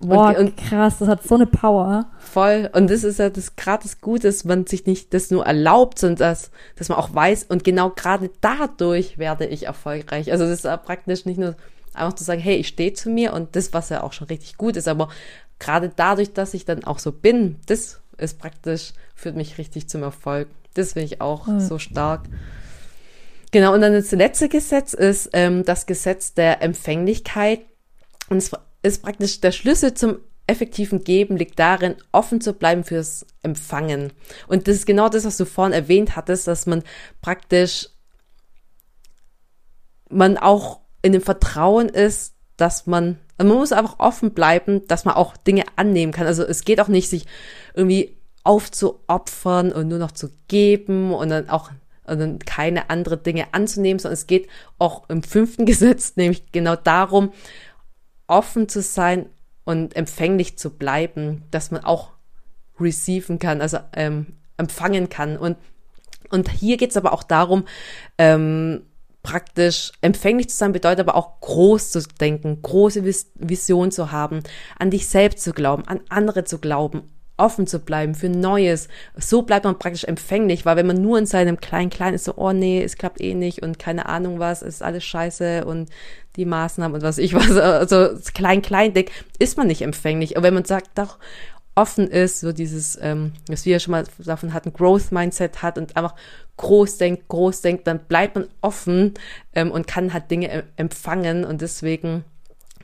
Boah, 0.00 0.28
und, 0.28 0.36
und, 0.36 0.56
krass, 0.56 0.98
das 0.98 1.08
hat 1.08 1.24
so 1.24 1.34
eine 1.34 1.46
Power. 1.46 2.06
Voll. 2.20 2.70
Und 2.72 2.88
das 2.88 3.02
ist 3.02 3.18
ja 3.18 3.30
das 3.30 3.56
gerade 3.56 3.82
das 3.82 4.00
Gute, 4.00 4.28
dass 4.28 4.44
man 4.44 4.64
sich 4.64 4.86
nicht 4.86 5.12
das 5.12 5.32
nur 5.32 5.44
erlaubt, 5.44 5.98
sondern 5.98 6.18
dass, 6.18 6.52
dass 6.76 6.88
man 6.88 6.98
auch 6.98 7.12
weiß, 7.12 7.46
und 7.48 7.64
genau 7.64 7.90
gerade 7.90 8.30
dadurch 8.40 9.18
werde 9.18 9.46
ich 9.46 9.66
erfolgreich. 9.66 10.30
Also 10.30 10.44
das 10.44 10.58
ist 10.58 10.64
ja 10.64 10.76
praktisch 10.76 11.24
nicht 11.24 11.38
nur 11.38 11.56
einfach 11.94 12.14
zu 12.14 12.22
sagen, 12.22 12.40
hey, 12.40 12.56
ich 12.56 12.68
stehe 12.68 12.92
zu 12.92 13.10
mir 13.10 13.32
und 13.32 13.56
das, 13.56 13.72
was 13.72 13.88
ja 13.88 14.04
auch 14.04 14.12
schon 14.12 14.28
richtig 14.28 14.56
gut 14.56 14.76
ist, 14.76 14.86
aber 14.86 15.08
gerade 15.58 15.90
dadurch, 15.94 16.32
dass 16.32 16.54
ich 16.54 16.64
dann 16.64 16.84
auch 16.84 16.98
so 16.98 17.12
bin, 17.12 17.56
das 17.66 18.00
ist 18.16 18.38
praktisch, 18.38 18.92
führt 19.14 19.36
mich 19.36 19.58
richtig 19.58 19.88
zum 19.88 20.02
Erfolg. 20.02 20.48
Das 20.74 20.92
finde 20.92 21.06
ich 21.06 21.20
auch 21.20 21.46
mhm. 21.46 21.60
so 21.60 21.78
stark. 21.78 22.28
Genau, 23.50 23.72
und 23.72 23.80
dann 23.80 23.92
das 23.92 24.10
letzte 24.12 24.48
Gesetz 24.48 24.92
ist 24.92 25.30
ähm, 25.32 25.64
das 25.64 25.86
Gesetz 25.86 26.34
der 26.34 26.62
Empfänglichkeit. 26.62 27.60
Und 28.28 28.38
es 28.38 28.50
ist 28.82 29.02
praktisch 29.02 29.40
der 29.40 29.52
Schlüssel 29.52 29.94
zum 29.94 30.18
effektiven 30.48 31.04
Geben 31.04 31.36
liegt 31.36 31.58
darin, 31.58 31.96
offen 32.10 32.40
zu 32.40 32.54
bleiben 32.54 32.82
fürs 32.82 33.26
Empfangen. 33.42 34.12
Und 34.48 34.66
das 34.66 34.76
ist 34.76 34.86
genau 34.86 35.08
das, 35.08 35.24
was 35.24 35.36
du 35.36 35.44
vorhin 35.44 35.74
erwähnt 35.74 36.16
hattest, 36.16 36.48
dass 36.48 36.66
man 36.66 36.82
praktisch 37.20 37.90
man 40.10 40.38
auch 40.38 40.80
in 41.02 41.12
dem 41.12 41.20
Vertrauen 41.20 41.88
ist, 41.90 42.34
dass 42.56 42.86
man 42.86 43.18
man 43.38 43.56
muss 43.56 43.72
einfach 43.72 43.98
offen 43.98 44.32
bleiben, 44.32 44.86
dass 44.88 45.04
man 45.04 45.14
auch 45.14 45.36
Dinge 45.36 45.64
annehmen 45.76 46.12
kann. 46.12 46.26
Also 46.26 46.42
es 46.42 46.64
geht 46.64 46.80
auch 46.80 46.88
nicht, 46.88 47.08
sich 47.08 47.26
irgendwie 47.74 48.16
aufzuopfern 48.44 49.72
und 49.72 49.88
nur 49.88 49.98
noch 49.98 50.12
zu 50.12 50.30
geben 50.48 51.12
und 51.12 51.28
dann 51.28 51.48
auch 51.48 51.70
und 52.08 52.20
dann 52.20 52.38
keine 52.38 52.88
andere 52.88 53.18
Dinge 53.18 53.48
anzunehmen, 53.52 53.98
sondern 53.98 54.14
es 54.14 54.26
geht 54.26 54.48
auch 54.78 55.08
im 55.10 55.22
fünften 55.22 55.66
Gesetz 55.66 56.16
nämlich 56.16 56.50
genau 56.52 56.74
darum, 56.74 57.32
offen 58.26 58.68
zu 58.68 58.82
sein 58.82 59.26
und 59.64 59.94
empfänglich 59.94 60.56
zu 60.56 60.70
bleiben, 60.70 61.44
dass 61.50 61.70
man 61.70 61.84
auch 61.84 62.12
receiven 62.80 63.38
kann, 63.38 63.60
also 63.60 63.78
ähm, 63.94 64.38
empfangen 64.56 65.10
kann. 65.10 65.36
Und, 65.36 65.58
und 66.30 66.50
hier 66.50 66.78
geht 66.78 66.90
es 66.90 66.96
aber 66.96 67.12
auch 67.12 67.22
darum, 67.22 67.64
ähm, 68.16 68.82
praktisch 69.28 69.92
empfänglich 70.00 70.48
zu 70.48 70.56
sein 70.56 70.72
bedeutet 70.72 71.00
aber 71.00 71.14
auch 71.14 71.40
groß 71.40 71.90
zu 71.90 72.00
denken, 72.18 72.62
große 72.62 73.04
Vis 73.04 73.30
Vision 73.34 73.90
zu 73.90 74.10
haben, 74.10 74.42
an 74.78 74.90
dich 74.90 75.06
selbst 75.06 75.44
zu 75.44 75.52
glauben, 75.52 75.86
an 75.86 76.00
andere 76.08 76.44
zu 76.44 76.58
glauben, 76.58 77.02
offen 77.36 77.66
zu 77.66 77.78
bleiben 77.78 78.14
für 78.14 78.30
Neues. 78.30 78.88
So 79.16 79.42
bleibt 79.42 79.66
man 79.66 79.78
praktisch 79.78 80.04
empfänglich, 80.04 80.64
weil 80.64 80.76
wenn 80.76 80.86
man 80.86 81.02
nur 81.02 81.18
in 81.18 81.26
seinem 81.26 81.60
kleinen 81.60 81.90
Klein 81.90 82.14
ist, 82.14 82.24
so, 82.24 82.36
oh 82.36 82.52
nee, 82.52 82.82
es 82.82 82.96
klappt 82.96 83.20
eh 83.20 83.34
nicht 83.34 83.62
und 83.62 83.78
keine 83.78 84.06
Ahnung 84.06 84.38
was, 84.38 84.62
ist 84.62 84.82
alles 84.82 85.04
scheiße 85.04 85.66
und 85.66 85.90
die 86.36 86.46
Maßnahmen 86.46 86.94
und 86.94 87.02
was 87.02 87.18
ich 87.18 87.34
was, 87.34 87.50
also 87.56 88.08
klein, 88.32 88.62
klein 88.62 88.94
dick, 88.94 89.12
ist 89.38 89.58
man 89.58 89.66
nicht 89.66 89.82
empfänglich. 89.82 90.38
Aber 90.38 90.46
wenn 90.46 90.54
man 90.54 90.64
sagt, 90.64 90.88
doch, 90.94 91.18
offen 91.78 92.08
ist, 92.08 92.40
so 92.40 92.52
dieses, 92.52 92.98
ähm, 93.00 93.32
was 93.48 93.64
wir 93.64 93.74
ja 93.74 93.80
schon 93.80 93.92
mal 93.92 94.04
davon 94.18 94.52
hatten, 94.52 94.72
Growth 94.72 95.12
Mindset 95.12 95.62
hat 95.62 95.78
und 95.78 95.96
einfach 95.96 96.16
groß 96.56 96.98
denkt, 96.98 97.28
groß 97.28 97.60
denkt, 97.60 97.86
dann 97.86 98.00
bleibt 98.00 98.34
man 98.34 98.48
offen 98.60 99.14
ähm, 99.54 99.70
und 99.70 99.86
kann 99.86 100.12
halt 100.12 100.28
Dinge 100.30 100.64
empfangen 100.76 101.44
und 101.44 101.60
deswegen 101.60 102.24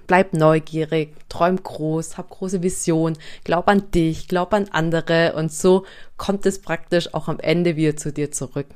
bleib 0.06 0.32
neugierig, 0.32 1.14
träum 1.28 1.60
groß, 1.60 2.16
hab 2.16 2.30
große 2.30 2.62
Vision, 2.62 3.18
glaub 3.42 3.68
an 3.68 3.90
dich, 3.90 4.28
glaub 4.28 4.54
an 4.54 4.68
andere 4.70 5.34
und 5.34 5.52
so 5.52 5.84
kommt 6.16 6.46
es 6.46 6.60
praktisch 6.60 7.12
auch 7.14 7.26
am 7.26 7.40
Ende 7.40 7.74
wieder 7.74 7.96
zu 7.96 8.12
dir 8.12 8.30
zurück. 8.30 8.66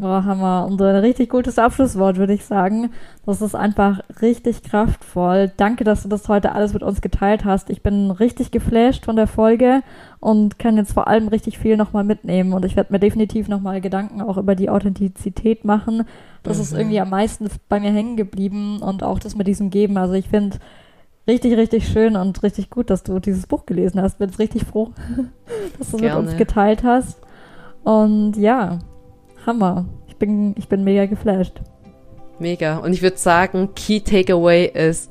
Oh, 0.00 0.24
Hammer. 0.24 0.66
Und 0.66 0.80
ein 0.80 0.96
richtig 0.96 1.28
gutes 1.30 1.58
Abschlusswort, 1.58 2.16
würde 2.18 2.32
ich 2.32 2.44
sagen. 2.44 2.90
Das 3.26 3.42
ist 3.42 3.54
einfach 3.54 4.00
richtig 4.22 4.62
kraftvoll. 4.62 5.50
Danke, 5.56 5.82
dass 5.82 6.04
du 6.04 6.08
das 6.08 6.28
heute 6.28 6.52
alles 6.52 6.72
mit 6.72 6.82
uns 6.82 7.00
geteilt 7.00 7.44
hast. 7.44 7.68
Ich 7.68 7.82
bin 7.82 8.10
richtig 8.10 8.50
geflasht 8.52 9.04
von 9.04 9.16
der 9.16 9.26
Folge 9.26 9.82
und 10.20 10.58
kann 10.58 10.76
jetzt 10.76 10.92
vor 10.92 11.08
allem 11.08 11.28
richtig 11.28 11.58
viel 11.58 11.76
nochmal 11.76 12.04
mitnehmen. 12.04 12.52
Und 12.52 12.64
ich 12.64 12.76
werde 12.76 12.92
mir 12.92 13.00
definitiv 13.00 13.48
nochmal 13.48 13.80
Gedanken 13.80 14.22
auch 14.22 14.36
über 14.36 14.54
die 14.54 14.70
Authentizität 14.70 15.64
machen. 15.64 16.04
Das 16.44 16.58
mhm. 16.58 16.62
ist 16.62 16.72
irgendwie 16.72 17.00
am 17.00 17.10
meisten 17.10 17.48
bei 17.68 17.80
mir 17.80 17.90
hängen 17.90 18.16
geblieben 18.16 18.80
und 18.80 19.02
auch 19.02 19.18
das 19.18 19.34
mit 19.34 19.48
diesem 19.48 19.70
Geben. 19.70 19.96
Also 19.96 20.14
ich 20.14 20.28
finde 20.28 20.58
richtig, 21.26 21.56
richtig 21.56 21.88
schön 21.88 22.16
und 22.16 22.42
richtig 22.44 22.70
gut, 22.70 22.90
dass 22.90 23.02
du 23.02 23.18
dieses 23.18 23.48
Buch 23.48 23.66
gelesen 23.66 24.00
hast. 24.00 24.18
Bin 24.18 24.28
jetzt 24.28 24.38
richtig 24.38 24.64
froh, 24.64 24.92
dass 25.78 25.90
du 25.90 25.96
es 25.96 26.02
mit 26.02 26.14
uns 26.14 26.36
geteilt 26.36 26.84
hast. 26.84 27.20
Und 27.82 28.36
ja, 28.36 28.78
Hammer. 29.48 29.86
Ich 30.06 30.16
bin, 30.16 30.54
ich 30.58 30.68
bin 30.68 30.84
mega 30.84 31.06
geflasht. 31.06 31.62
Mega. 32.38 32.76
Und 32.76 32.92
ich 32.92 33.00
würde 33.00 33.16
sagen, 33.16 33.70
Key 33.74 34.00
Takeaway 34.00 34.66
ist 34.66 35.10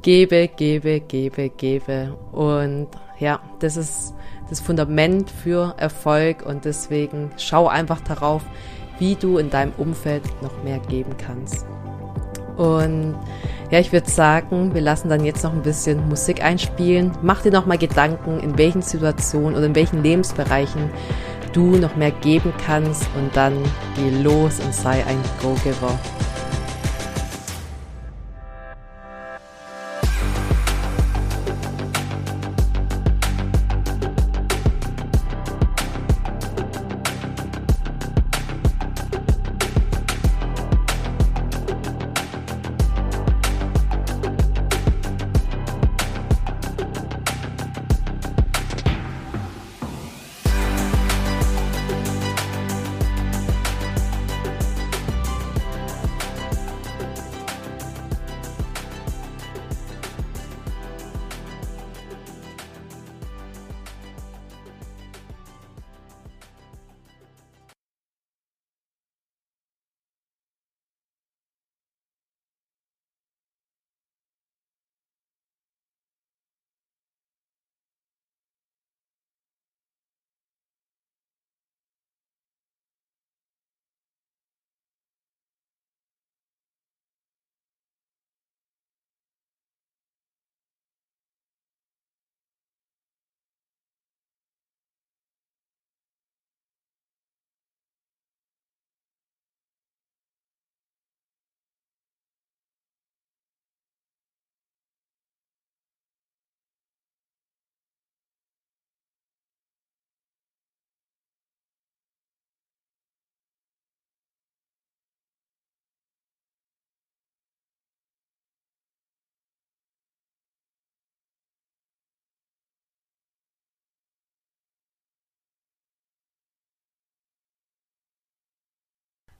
gebe, 0.00 0.48
gebe, 0.48 1.00
gebe, 1.00 1.50
gebe. 1.50 2.16
Und 2.32 2.88
ja, 3.18 3.40
das 3.60 3.76
ist 3.76 4.14
das 4.48 4.60
Fundament 4.60 5.30
für 5.30 5.74
Erfolg 5.76 6.46
und 6.46 6.64
deswegen 6.64 7.30
schau 7.36 7.68
einfach 7.68 8.00
darauf, 8.00 8.42
wie 8.98 9.16
du 9.16 9.36
in 9.36 9.50
deinem 9.50 9.72
Umfeld 9.76 10.22
noch 10.40 10.64
mehr 10.64 10.78
geben 10.78 11.14
kannst. 11.18 11.66
Und 12.56 13.16
ja, 13.70 13.80
ich 13.80 13.92
würde 13.92 14.08
sagen, 14.08 14.72
wir 14.72 14.80
lassen 14.80 15.10
dann 15.10 15.26
jetzt 15.26 15.44
noch 15.44 15.52
ein 15.52 15.62
bisschen 15.62 16.08
Musik 16.08 16.42
einspielen. 16.42 17.12
Mach 17.20 17.42
dir 17.42 17.52
noch 17.52 17.66
mal 17.66 17.76
Gedanken, 17.76 18.40
in 18.40 18.56
welchen 18.56 18.80
Situationen 18.80 19.56
oder 19.56 19.66
in 19.66 19.74
welchen 19.74 20.02
Lebensbereichen 20.02 20.88
du 21.54 21.76
noch 21.76 21.96
mehr 21.96 22.10
geben 22.10 22.52
kannst 22.66 23.06
und 23.16 23.34
dann 23.34 23.54
geh 23.96 24.10
los 24.22 24.60
und 24.60 24.74
sei 24.74 25.04
ein 25.06 25.18
Go-Giver. 25.40 25.98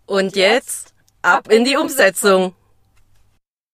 Und 0.07 0.37
jetzt 0.37 0.95
ab 1.23 1.51
in 1.51 1.65
die 1.65 1.77
Umsetzung. 1.77 2.55